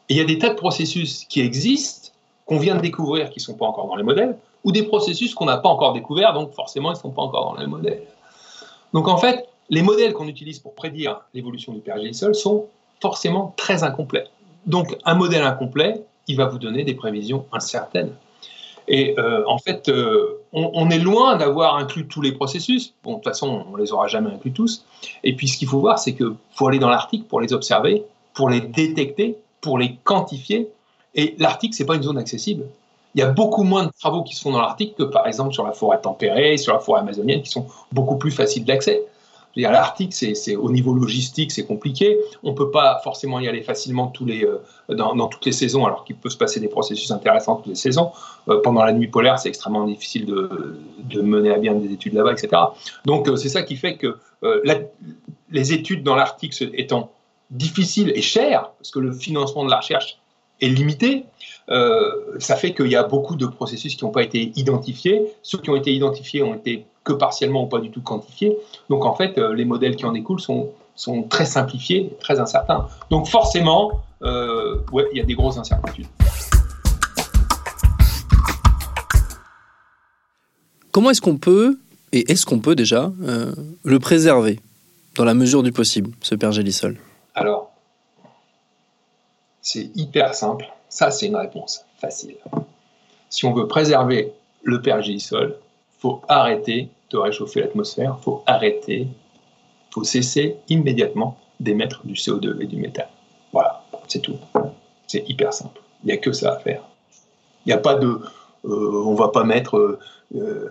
Et 0.09 0.15
il 0.15 0.17
y 0.17 0.21
a 0.21 0.25
des 0.25 0.37
tas 0.37 0.49
de 0.49 0.55
processus 0.55 1.25
qui 1.25 1.41
existent, 1.41 2.11
qu'on 2.45 2.57
vient 2.57 2.75
de 2.75 2.81
découvrir, 2.81 3.29
qui 3.29 3.39
ne 3.39 3.43
sont 3.43 3.53
pas 3.53 3.65
encore 3.65 3.87
dans 3.87 3.95
les 3.95 4.03
modèles, 4.03 4.37
ou 4.63 4.71
des 4.71 4.83
processus 4.83 5.33
qu'on 5.33 5.45
n'a 5.45 5.57
pas 5.57 5.69
encore 5.69 5.93
découverts, 5.93 6.33
donc 6.33 6.53
forcément 6.53 6.91
ils 6.91 6.95
ne 6.95 6.99
sont 6.99 7.11
pas 7.11 7.21
encore 7.21 7.53
dans 7.53 7.59
les 7.59 7.67
modèles. 7.67 8.03
Donc 8.93 9.07
en 9.07 9.17
fait, 9.17 9.47
les 9.69 9.81
modèles 9.81 10.13
qu'on 10.13 10.27
utilise 10.27 10.59
pour 10.59 10.75
prédire 10.75 11.21
l'évolution 11.33 11.73
du 11.73 11.79
pergélisol 11.79 12.35
sont 12.35 12.67
forcément 13.01 13.53
très 13.57 13.83
incomplets. 13.83 14.27
Donc 14.65 14.97
un 15.05 15.15
modèle 15.15 15.43
incomplet, 15.43 16.03
il 16.27 16.37
va 16.37 16.45
vous 16.45 16.59
donner 16.59 16.83
des 16.83 16.93
prévisions 16.93 17.45
incertaines. 17.51 18.13
Et 18.87 19.15
euh, 19.17 19.43
en 19.47 19.57
fait, 19.57 19.87
euh, 19.89 20.41
on, 20.51 20.89
est 20.89 20.99
loin 20.99 21.37
d'avoir 21.37 21.77
inclus 21.77 22.07
tous 22.07 22.21
les 22.21 22.33
processus. 22.33 22.93
Bon, 23.03 23.11
de 23.11 23.15
toute 23.17 23.25
façon, 23.25 23.65
on 23.71 23.75
les 23.77 23.93
aura 23.93 24.07
jamais 24.07 24.29
inclus 24.29 24.51
tous. 24.51 24.85
Et 25.23 25.35
puis, 25.35 25.47
ce 25.47 25.57
qu'il 25.57 25.67
faut 25.67 25.79
voir, 25.79 25.97
c'est 25.97 26.13
qu'il 26.13 26.33
faut 26.51 26.67
aller 26.67 26.79
dans 26.79 26.89
l'Arctique 26.89 27.27
pour 27.27 27.39
les 27.39 27.53
observer, 27.53 28.03
pour 28.33 28.49
les 28.49 28.59
détecter, 28.59 29.37
pour 29.61 29.77
les 29.77 29.95
quantifier. 30.03 30.67
Et 31.15 31.35
l'Arctique, 31.37 31.73
c'est 31.73 31.85
pas 31.85 31.95
une 31.95 32.03
zone 32.03 32.17
accessible 32.17 32.65
il 33.15 33.19
y 33.19 33.23
a 33.23 33.29
beaucoup 33.29 33.63
moins 33.63 33.85
de 33.85 33.91
travaux 33.99 34.23
qui 34.23 34.35
se 34.35 34.41
font 34.41 34.51
dans 34.51 34.61
l'Arctique 34.61 34.95
que 34.95 35.03
par 35.03 35.27
exemple 35.27 35.53
sur 35.53 35.65
la 35.65 35.73
forêt 35.73 35.99
tempérée, 35.99 36.57
sur 36.57 36.73
la 36.73 36.79
forêt 36.79 37.01
amazonienne, 37.01 37.41
qui 37.41 37.51
sont 37.51 37.67
beaucoup 37.91 38.17
plus 38.17 38.31
faciles 38.31 38.65
d'accès. 38.65 39.05
L'Arctique, 39.55 40.13
c'est 40.13 40.55
au 40.55 40.71
niveau 40.71 40.93
logistique, 40.93 41.51
c'est 41.51 41.65
compliqué. 41.65 42.17
On 42.43 42.51
ne 42.51 42.55
peut 42.55 42.71
pas 42.71 43.01
forcément 43.03 43.39
y 43.39 43.47
aller 43.47 43.61
facilement 43.61 44.11
euh, 44.21 44.59
dans, 44.87 45.27
toutes 45.27 45.45
les 45.45 45.51
saisons, 45.51 45.85
alors 45.85 46.05
qu'il 46.05 46.15
peut 46.15 46.29
se 46.29 46.37
passer 46.37 46.59
des 46.61 46.69
processus 46.69 47.11
intéressants 47.11 47.57
toutes 47.57 47.67
les 47.67 47.75
saisons. 47.75 48.11
Euh, 48.47 48.61
pendant 48.61 48.83
la 48.83 48.93
nuit 48.93 49.07
polaire, 49.07 49.39
c'est 49.39 49.49
extrêmement 49.49 49.85
difficile 49.85 50.25
de, 50.25 50.79
de, 50.99 51.21
mener 51.21 51.51
à 51.51 51.57
bien 51.57 51.75
des 51.75 51.91
études 51.91 52.13
là-bas, 52.13 52.31
etc. 52.31 52.61
Donc 53.05 53.27
euh, 53.27 53.35
c'est 53.35 53.49
ça 53.49 53.61
qui 53.63 53.75
fait 53.75 53.97
que 53.97 54.17
les 55.51 55.73
études 55.73 56.03
dans 56.03 56.15
l'Arctique 56.15 56.55
étant 56.73 57.11
difficiles 57.49 58.13
et 58.15 58.21
chères, 58.21 58.71
parce 58.79 58.91
que 58.91 58.99
le 58.99 59.11
financement 59.11 59.65
de 59.65 59.69
la 59.69 59.77
recherche 59.77 60.20
est 60.61 60.69
limité, 60.69 61.25
euh, 61.69 62.11
ça 62.39 62.55
fait 62.55 62.73
qu'il 62.73 62.87
y 62.87 62.95
a 62.95 63.03
beaucoup 63.03 63.35
de 63.35 63.45
processus 63.45 63.95
qui 63.95 64.03
n'ont 64.03 64.11
pas 64.11 64.23
été 64.23 64.51
identifiés. 64.55 65.21
Ceux 65.41 65.57
qui 65.57 65.69
ont 65.69 65.75
été 65.75 65.93
identifiés 65.93 66.43
ont 66.43 66.53
été 66.53 66.85
que 67.03 67.13
partiellement 67.13 67.63
ou 67.63 67.67
pas 67.67 67.79
du 67.79 67.89
tout 67.89 68.01
quantifiés. 68.01 68.57
Donc 68.89 69.05
en 69.05 69.15
fait, 69.15 69.37
euh, 69.37 69.53
les 69.53 69.65
modèles 69.65 69.95
qui 69.95 70.05
en 70.05 70.11
découlent 70.11 70.41
sont, 70.41 70.69
sont 70.95 71.23
très 71.23 71.45
simplifiés, 71.45 72.11
très 72.19 72.39
incertains. 72.39 72.87
Donc 73.09 73.27
forcément, 73.27 74.01
euh, 74.21 74.79
ouais, 74.91 75.07
il 75.11 75.17
y 75.17 75.21
a 75.21 75.23
des 75.23 75.33
grosses 75.33 75.57
incertitudes. 75.57 76.07
Comment 80.91 81.11
est-ce 81.11 81.21
qu'on 81.21 81.37
peut, 81.37 81.79
et 82.11 82.29
est-ce 82.31 82.45
qu'on 82.45 82.59
peut 82.59 82.75
déjà, 82.75 83.13
le 83.85 83.99
préserver 83.99 84.59
dans 85.15 85.23
la 85.23 85.33
mesure 85.33 85.63
du 85.63 85.71
possible, 85.71 86.11
ce 86.21 86.35
pergélisol? 86.35 86.97
Alors, 87.33 87.70
c'est 89.61 89.95
hyper 89.95 90.33
simple. 90.33 90.67
Ça, 90.89 91.11
c'est 91.11 91.27
une 91.27 91.35
réponse 91.35 91.85
facile. 91.97 92.35
Si 93.29 93.45
on 93.45 93.53
veut 93.53 93.67
préserver 93.67 94.33
le 94.63 94.81
pergélisol, 94.81 95.57
faut 95.99 96.21
arrêter 96.27 96.89
de 97.11 97.17
réchauffer 97.17 97.61
l'atmosphère, 97.61 98.19
faut 98.19 98.43
arrêter, 98.45 99.07
faut 99.91 100.03
cesser 100.03 100.57
immédiatement 100.69 101.37
d'émettre 101.59 102.05
du 102.05 102.13
CO2 102.13 102.61
et 102.61 102.65
du 102.65 102.77
méthane. 102.77 103.07
Voilà, 103.53 103.83
c'est 104.07 104.19
tout. 104.19 104.37
C'est 105.07 105.27
hyper 105.29 105.53
simple. 105.53 105.81
Il 106.03 106.07
n'y 106.07 106.13
a 106.13 106.17
que 106.17 106.31
ça 106.31 106.53
à 106.53 106.59
faire. 106.59 106.83
Il 107.65 107.69
n'y 107.69 107.73
a 107.73 107.77
pas 107.77 107.95
de... 107.95 108.19
Euh, 108.65 109.03
on 109.05 109.15
va 109.15 109.29
pas 109.29 109.43
mettre 109.43 109.99
euh, 110.35 110.69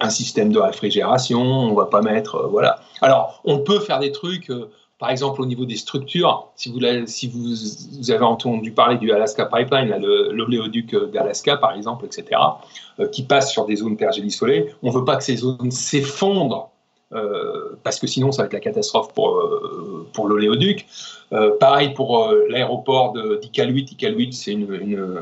un 0.00 0.10
système 0.10 0.52
de 0.52 0.58
réfrigération, 0.58 1.40
on 1.40 1.74
va 1.74 1.86
pas 1.86 2.00
mettre... 2.00 2.36
Euh, 2.36 2.46
voilà. 2.46 2.80
Alors, 3.00 3.40
on 3.44 3.58
peut 3.58 3.80
faire 3.80 3.98
des 3.98 4.12
trucs 4.12 4.50
par 5.02 5.10
exemple, 5.10 5.42
au 5.42 5.46
niveau 5.46 5.64
des 5.64 5.74
structures, 5.74 6.52
si 6.54 6.70
vous, 6.70 8.10
avez 8.12 8.24
entendu 8.24 8.70
parler 8.70 8.98
du 8.98 9.10
Alaska 9.10 9.46
Pipeline, 9.46 9.96
l'oléoduc 10.30 10.94
d'Alaska, 11.12 11.56
par 11.56 11.74
exemple, 11.74 12.06
etc., 12.06 12.40
euh, 13.00 13.08
qui 13.08 13.24
passe 13.24 13.50
sur 13.50 13.66
des 13.66 13.74
zones 13.74 13.96
pergélisolées, 13.96 14.72
on 14.80 14.90
ne 14.90 14.94
veut 14.96 15.04
pas 15.04 15.16
que 15.16 15.24
ces 15.24 15.38
zones 15.38 15.72
s'effondrent, 15.72 16.70
euh, 17.12 17.70
parce 17.82 17.98
que 17.98 18.06
sinon, 18.06 18.30
ça 18.30 18.42
va 18.42 18.46
être 18.46 18.52
la 18.52 18.60
catastrophe 18.60 19.12
pour, 19.12 19.38
euh, 19.38 20.06
pour 20.12 20.28
l'oléoduc. 20.28 20.86
pareil 21.58 21.94
pour 21.94 22.32
l'aéroport 22.48 23.14
d'Iqaluit. 23.40 23.86
Iqaluit, 23.90 24.32
c'est 24.32 24.52
une, 24.52 25.16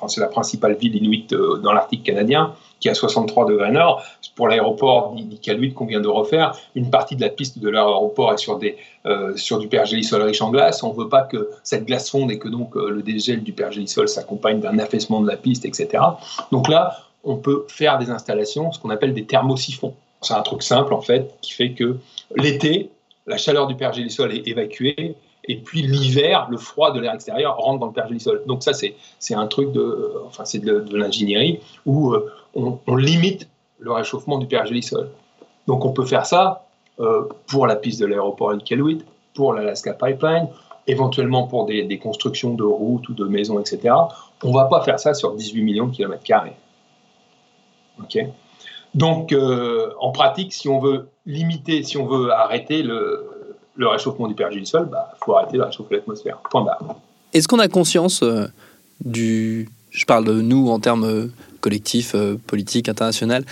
enfin, 0.00 0.20
la 0.20 0.28
principale 0.28 0.76
ville 0.76 0.96
inuite 0.96 1.34
dans 1.34 1.72
l'Arctique 1.72 2.04
canadien 2.04 2.54
qui 2.80 2.88
est 2.88 2.90
à 2.90 2.94
63 2.94 3.46
degrés 3.46 3.70
nord. 3.70 4.02
Pour 4.34 4.48
l'aéroport 4.48 5.14
d'Iqaluit 5.14 5.72
qu'on 5.72 5.86
vient 5.86 6.00
de 6.00 6.08
refaire, 6.08 6.56
une 6.74 6.90
partie 6.90 7.16
de 7.16 7.22
la 7.22 7.30
piste 7.30 7.58
de 7.58 7.68
l'aéroport 7.70 8.34
est 8.34 8.36
sur, 8.36 8.60
euh, 9.06 9.58
du 9.58 9.68
pergélisol 9.68 10.22
riche 10.22 10.42
en 10.42 10.50
glace. 10.50 10.82
On 10.82 10.92
ne 10.92 10.98
veut 10.98 11.08
pas 11.08 11.22
que 11.22 11.50
cette 11.62 11.86
glace 11.86 12.10
fonde 12.10 12.30
et 12.30 12.38
que 12.38 12.48
donc 12.48 12.76
euh, 12.76 12.90
le 12.90 13.02
dégel 13.02 13.42
du 13.42 13.52
pergélisol 13.52 14.08
s'accompagne 14.08 14.60
d'un 14.60 14.78
affaissement 14.78 15.20
de 15.20 15.26
la 15.26 15.36
piste, 15.36 15.64
etc. 15.64 16.02
Donc 16.52 16.68
là, 16.68 16.98
on 17.24 17.36
peut 17.36 17.64
faire 17.68 17.98
des 17.98 18.10
installations, 18.10 18.72
ce 18.72 18.78
qu'on 18.78 18.90
appelle 18.90 19.14
des 19.14 19.24
thermosiphons. 19.24 19.94
C'est 20.20 20.34
un 20.34 20.42
truc 20.42 20.62
simple 20.62 20.92
en 20.92 21.00
fait 21.00 21.34
qui 21.40 21.52
fait 21.52 21.72
que 21.72 21.96
l'été, 22.36 22.90
la 23.26 23.36
chaleur 23.38 23.66
du 23.66 23.74
pergélisol 23.74 24.34
est 24.34 24.46
évacuée 24.46 25.14
et 25.48 25.56
puis 25.56 25.82
l'hiver, 25.82 26.48
le 26.50 26.56
froid 26.56 26.92
de 26.92 27.00
l'air 27.00 27.14
extérieur 27.14 27.56
rentre 27.56 27.80
dans 27.80 27.86
le 27.86 27.92
pergélisol. 27.92 28.42
Donc 28.46 28.62
ça, 28.62 28.72
c'est, 28.72 28.94
un 29.34 29.46
truc 29.46 29.72
de, 29.72 30.14
enfin, 30.26 30.44
de, 30.54 30.96
l'ingénierie 30.96 31.60
où 31.84 32.12
euh, 32.12 32.32
on, 32.54 32.96
limite 32.96 33.48
le 33.78 33.92
réchauffement 33.92 34.38
du 34.38 34.46
pergélisol. 34.46 35.10
Donc 35.66 35.84
on 35.84 35.92
peut 35.92 36.04
faire 36.04 36.26
ça 36.26 36.66
euh, 37.00 37.28
pour 37.46 37.66
la 37.66 37.76
piste 37.76 38.00
de 38.00 38.06
l'aéroport 38.06 38.54
Iqaluit, 38.54 39.04
pour 39.34 39.52
l'Alaska 39.52 39.92
Pipeline, 39.92 40.48
éventuellement 40.86 41.46
pour 41.46 41.66
des, 41.66 41.98
constructions 41.98 42.54
de 42.54 42.64
routes 42.64 43.08
ou 43.08 43.14
de 43.14 43.24
maisons, 43.24 43.60
etc. 43.60 43.94
On 44.42 44.48
ne 44.48 44.54
va 44.54 44.64
pas 44.64 44.82
faire 44.82 44.98
ça 44.98 45.14
sur 45.14 45.34
18 45.34 45.62
millions 45.62 45.86
de 45.86 45.94
kilomètres 45.94 46.24
carrés. 46.24 46.56
Ok? 48.00 48.18
Donc, 48.94 49.32
euh, 49.32 49.90
en 50.00 50.10
pratique, 50.10 50.52
si 50.52 50.68
on 50.68 50.78
veut 50.78 51.08
limiter, 51.26 51.82
si 51.82 51.98
on 51.98 52.06
veut 52.06 52.32
arrêter 52.32 52.82
le, 52.82 53.35
le 53.76 53.88
réchauffement 53.88 54.28
du 54.28 54.34
pergélisol, 54.34 54.84
il 54.86 54.90
bah, 54.90 55.12
faut 55.24 55.34
arrêter 55.34 55.58
de 55.58 55.62
réchauffer 55.62 55.96
l'atmosphère. 55.96 56.38
Point 56.50 56.64
barre. 56.64 56.96
Est-ce 57.32 57.48
qu'on 57.48 57.58
a 57.58 57.68
conscience 57.68 58.22
euh, 58.22 58.46
du. 59.04 59.68
Je 59.90 60.04
parle 60.04 60.24
de 60.24 60.40
nous 60.40 60.68
en 60.68 60.78
termes 60.78 61.04
euh, 61.04 61.26
collectifs, 61.60 62.14
euh, 62.14 62.36
politiques, 62.46 62.88
internationaux, 62.88 63.44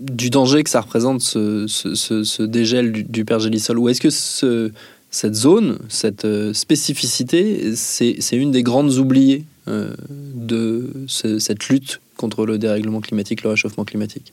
du 0.00 0.30
danger 0.30 0.62
que 0.64 0.70
ça 0.70 0.80
représente 0.80 1.20
ce, 1.20 1.66
ce, 1.66 2.42
dégel 2.42 2.92
du, 2.92 3.24
pergélisol 3.24 3.78
Ou 3.78 3.88
est-ce 3.88 4.00
que 4.00 4.10
ce, 4.10 4.72
cette 5.10 5.34
zone, 5.34 5.78
cette 5.88 6.26
spécificité, 6.52 7.74
c'est 7.74 8.36
une 8.36 8.50
des 8.50 8.62
grandes 8.62 8.94
oubliées 8.94 9.44
de 9.66 10.90
cette 11.08 11.68
lutte 11.68 12.00
contre 12.16 12.44
le 12.44 12.58
dérèglement 12.58 13.00
climatique, 13.00 13.42
le 13.42 13.50
réchauffement 13.50 13.84
climatique? 13.84 14.32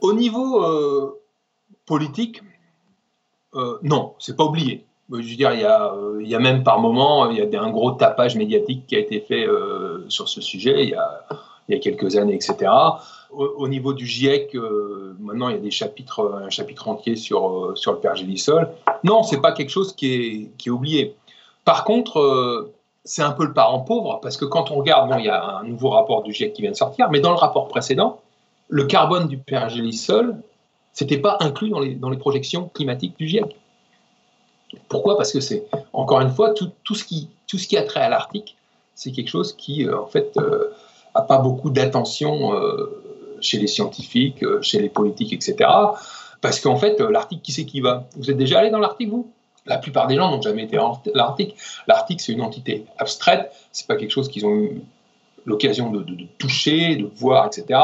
Au 0.00 0.12
niveau 0.12 0.64
politique, 1.86 2.42
euh, 3.56 3.78
non, 3.82 4.14
c'est 4.18 4.36
pas 4.36 4.44
oublié. 4.44 4.84
Je 5.10 5.16
veux 5.16 5.22
dire, 5.22 5.52
il 5.52 5.60
y, 5.60 5.64
a, 5.64 5.92
euh, 5.92 6.18
il 6.20 6.28
y 6.28 6.34
a 6.34 6.40
même 6.40 6.64
par 6.64 6.80
moment, 6.80 7.30
il 7.30 7.38
y 7.38 7.56
a 7.56 7.62
un 7.62 7.70
gros 7.70 7.92
tapage 7.92 8.34
médiatique 8.34 8.86
qui 8.86 8.96
a 8.96 8.98
été 8.98 9.20
fait 9.20 9.46
euh, 9.46 10.04
sur 10.08 10.28
ce 10.28 10.40
sujet 10.40 10.82
il 10.82 10.90
y, 10.90 10.94
a, 10.94 11.78
quelques 11.78 12.16
années, 12.16 12.34
etc. 12.34 12.70
au, 13.30 13.68
niveau 13.68 13.92
du 13.92 14.06
GIEC, 14.06 14.54
euh, 14.54 15.16
maintenant 15.20 15.48
il 15.48 15.56
y 15.56 15.58
a 15.58 15.60
des 15.60 15.70
chapitres, 15.70 16.40
un 16.44 16.50
chapitre 16.50 16.88
entier 16.88 17.16
sur, 17.16 17.48
euh, 17.48 17.74
sur 17.76 17.92
le 17.92 17.98
pergélisol. 17.98 18.68
Non, 19.04 19.22
c'est 19.22 19.40
pas 19.40 19.52
quelque 19.52 19.70
chose 19.70 19.94
qui 19.94 20.14
est, 20.14 20.50
qui 20.58 20.68
est 20.68 20.72
oublié. 20.72 21.16
Par 21.64 21.84
contre, 21.84 22.20
euh, 22.20 22.72
c'est 23.04 23.22
un 23.22 23.32
peu 23.32 23.44
le 23.44 23.52
parent 23.52 23.80
pauvre, 23.80 24.20
parce 24.20 24.36
que 24.36 24.44
quand 24.44 24.70
on 24.70 24.76
regarde, 24.76 25.08
bon, 25.08 25.18
il 25.18 25.26
y 25.26 25.28
a 25.28 25.58
un 25.58 25.64
nouveau 25.64 25.90
rapport 25.90 26.22
du 26.22 26.32
GIEC 26.32 26.52
qui 26.52 26.62
vient 26.62 26.72
de 26.72 26.76
sortir, 26.76 27.10
mais 27.10 27.20
dans 27.20 27.30
le 27.30 27.36
rapport 27.36 27.68
précédent, 27.68 28.20
le 28.68 28.84
carbone 28.84 29.28
du 29.28 29.38
pergélisol, 29.38 30.36
c'était 30.96 31.18
pas 31.18 31.36
inclus 31.38 31.68
dans 31.68 31.78
les, 31.78 31.94
dans 31.94 32.10
les 32.10 32.16
projections 32.16 32.68
climatiques 32.74 33.16
du 33.16 33.28
GIEC. 33.28 33.56
Pourquoi? 34.88 35.16
Parce 35.16 35.32
que 35.32 35.38
c'est, 35.38 35.64
encore 35.92 36.20
une 36.20 36.30
fois, 36.30 36.54
tout, 36.54 36.72
tout, 36.82 36.96
ce 36.96 37.04
qui, 37.04 37.28
tout 37.46 37.58
ce 37.58 37.68
qui 37.68 37.76
a 37.76 37.84
trait 37.84 38.00
à 38.00 38.08
l'Arctique, 38.08 38.56
c'est 38.96 39.12
quelque 39.12 39.28
chose 39.28 39.52
qui, 39.52 39.88
en 39.88 40.06
fait, 40.06 40.36
n'a 41.14 41.20
pas 41.20 41.38
beaucoup 41.38 41.70
d'attention 41.70 42.52
chez 43.40 43.58
les 43.58 43.66
scientifiques, 43.66 44.42
euh, 44.42 44.60
chez 44.62 44.80
les 44.80 44.88
politiques, 44.88 45.32
etc. 45.32 45.68
Parce 46.40 46.60
qu'en 46.60 46.76
fait, 46.76 47.00
euh, 47.00 47.10
l'Arctique, 47.10 47.42
qui 47.42 47.52
c'est 47.52 47.64
qui 47.64 47.80
va? 47.80 48.08
Vous 48.16 48.30
êtes 48.30 48.36
déjà 48.36 48.58
allé 48.60 48.70
dans 48.70 48.78
l'Arctique, 48.78 49.10
vous? 49.10 49.30
La 49.66 49.78
plupart 49.78 50.06
des 50.06 50.14
gens 50.16 50.30
n'ont 50.30 50.42
jamais 50.42 50.64
été 50.64 50.78
en 50.78 51.00
l'Arctique. 51.14 51.56
L'Arctique, 51.88 52.20
c'est 52.20 52.32
une 52.32 52.42
entité 52.42 52.84
abstraite, 52.98 53.50
c'est 53.72 53.86
pas 53.86 53.96
quelque 53.96 54.12
chose 54.12 54.28
qu'ils 54.28 54.46
ont 54.46 54.54
eu 54.54 54.82
l'occasion 55.44 55.90
de, 55.90 56.04
toucher, 56.38 56.96
de 56.96 57.10
voir, 57.16 57.46
etc. 57.46 57.78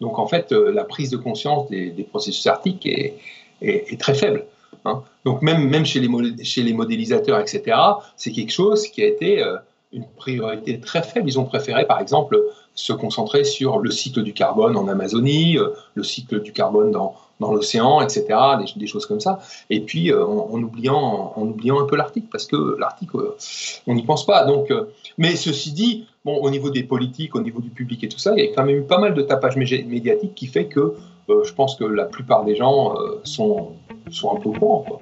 Donc 0.00 0.18
en 0.18 0.26
fait, 0.26 0.52
euh, 0.52 0.72
la 0.72 0.84
prise 0.84 1.10
de 1.10 1.16
conscience 1.16 1.68
des, 1.68 2.06
processus 2.10 2.46
arctiques 2.46 2.86
est, 2.86 3.98
très 3.98 4.14
faible. 4.14 4.44
Hein. 4.84 5.02
Donc 5.24 5.42
même, 5.42 5.86
chez, 5.86 6.00
les, 6.00 6.72
modélisateurs, 6.72 7.40
etc., 7.40 7.76
c'est 8.16 8.32
quelque 8.32 8.52
chose 8.52 8.88
qui 8.88 9.02
a 9.02 9.06
été 9.06 9.42
une 9.92 10.06
priorité 10.16 10.78
très 10.80 11.02
faible. 11.02 11.28
Ils 11.28 11.38
ont 11.38 11.44
préféré, 11.44 11.86
par 11.86 12.00
exemple, 12.00 12.38
se 12.76 12.92
concentrer 12.92 13.44
sur 13.44 13.78
le 13.78 13.90
cycle 13.90 14.22
du 14.22 14.34
carbone 14.34 14.76
en 14.76 14.86
Amazonie, 14.86 15.58
euh, 15.58 15.70
le 15.94 16.04
cycle 16.04 16.42
du 16.42 16.52
carbone 16.52 16.90
dans, 16.90 17.16
dans 17.40 17.52
l'océan, 17.52 18.00
etc., 18.00 18.24
des, 18.76 18.86
choses 18.86 19.06
comme 19.06 19.20
ça. 19.20 19.40
Et 19.70 19.80
puis, 19.80 20.10
euh, 20.10 20.24
en, 20.24 20.62
oubliant, 20.62 21.32
en 21.36 21.42
oubliant 21.42 21.80
un 21.80 21.84
peu 21.84 21.96
l'Arctique, 21.96 22.28
parce 22.30 22.46
que 22.46 22.76
l'Arctique, 22.78 23.14
euh, 23.14 23.36
on 23.86 23.94
n'y 23.94 24.02
pense 24.02 24.24
pas. 24.24 24.44
Donc, 24.44 24.72
mais 25.18 25.36
ceci 25.36 25.72
dit, 25.72 26.06
bon, 26.24 26.36
au 26.36 26.50
niveau 26.50 26.70
des 26.70 26.82
politiques, 26.82 27.34
au 27.34 27.40
niveau 27.40 27.60
du 27.60 27.70
public 27.70 28.04
et 28.04 28.08
tout 28.08 28.18
ça, 28.18 28.32
il 28.36 28.44
y 28.44 28.48
a 28.48 28.54
quand 28.54 28.64
même 28.64 28.76
eu 28.76 28.82
pas 28.82 28.98
mal 28.98 29.14
de 29.14 29.22
tapage 29.22 29.56
médiatique 29.56 30.34
qui 30.34 30.46
fait 30.46 30.66
que 30.66 30.94
je 31.28 31.52
pense 31.52 31.74
que 31.74 31.84
la 31.84 32.04
plupart 32.04 32.44
des 32.44 32.54
gens 32.54 32.94
sont, 33.24 33.72
sont 34.10 34.36
un 34.36 34.40
peu 34.40 34.50
au 34.50 34.52
courant. 34.52 35.00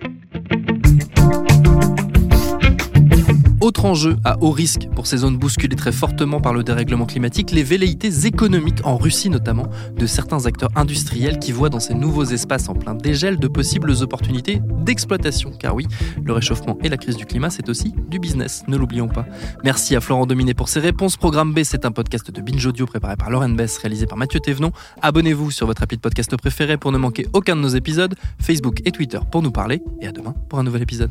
Autre 3.64 3.86
enjeu 3.86 4.18
à 4.24 4.36
haut 4.42 4.50
risque 4.50 4.90
pour 4.94 5.06
ces 5.06 5.16
zones 5.16 5.38
bousculées 5.38 5.74
très 5.74 5.90
fortement 5.90 6.38
par 6.38 6.52
le 6.52 6.62
dérèglement 6.62 7.06
climatique, 7.06 7.50
les 7.50 7.62
velléités 7.62 8.26
économiques, 8.26 8.84
en 8.84 8.98
Russie 8.98 9.30
notamment, 9.30 9.68
de 9.96 10.04
certains 10.04 10.44
acteurs 10.44 10.68
industriels 10.76 11.38
qui 11.38 11.50
voient 11.50 11.70
dans 11.70 11.80
ces 11.80 11.94
nouveaux 11.94 12.26
espaces 12.26 12.68
en 12.68 12.74
plein 12.74 12.92
dégel 12.92 13.38
de 13.38 13.48
possibles 13.48 13.90
opportunités 14.02 14.60
d'exploitation. 14.82 15.50
Car 15.58 15.74
oui, 15.74 15.86
le 16.22 16.34
réchauffement 16.34 16.76
et 16.82 16.90
la 16.90 16.98
crise 16.98 17.16
du 17.16 17.24
climat, 17.24 17.48
c'est 17.48 17.70
aussi 17.70 17.94
du 18.10 18.18
business, 18.18 18.64
ne 18.68 18.76
l'oublions 18.76 19.08
pas. 19.08 19.24
Merci 19.64 19.96
à 19.96 20.02
Florent 20.02 20.26
Dominé 20.26 20.52
pour 20.52 20.68
ses 20.68 20.80
réponses. 20.80 21.16
Programme 21.16 21.54
B, 21.54 21.60
c'est 21.62 21.86
un 21.86 21.90
podcast 21.90 22.30
de 22.30 22.42
Binge 22.42 22.66
Audio 22.66 22.84
préparé 22.84 23.16
par 23.16 23.30
Lauren 23.30 23.48
Bess, 23.48 23.78
réalisé 23.78 24.04
par 24.04 24.18
Mathieu 24.18 24.40
Thévenon. 24.40 24.72
Abonnez-vous 25.00 25.50
sur 25.50 25.66
votre 25.66 25.82
appli 25.82 25.96
de 25.96 26.02
podcast 26.02 26.36
préféré 26.36 26.76
pour 26.76 26.92
ne 26.92 26.98
manquer 26.98 27.26
aucun 27.32 27.56
de 27.56 27.62
nos 27.62 27.68
épisodes, 27.68 28.14
Facebook 28.42 28.82
et 28.84 28.90
Twitter 28.90 29.20
pour 29.32 29.40
nous 29.40 29.52
parler, 29.52 29.80
et 30.02 30.06
à 30.06 30.12
demain 30.12 30.34
pour 30.50 30.58
un 30.58 30.64
nouvel 30.64 30.82
épisode. 30.82 31.10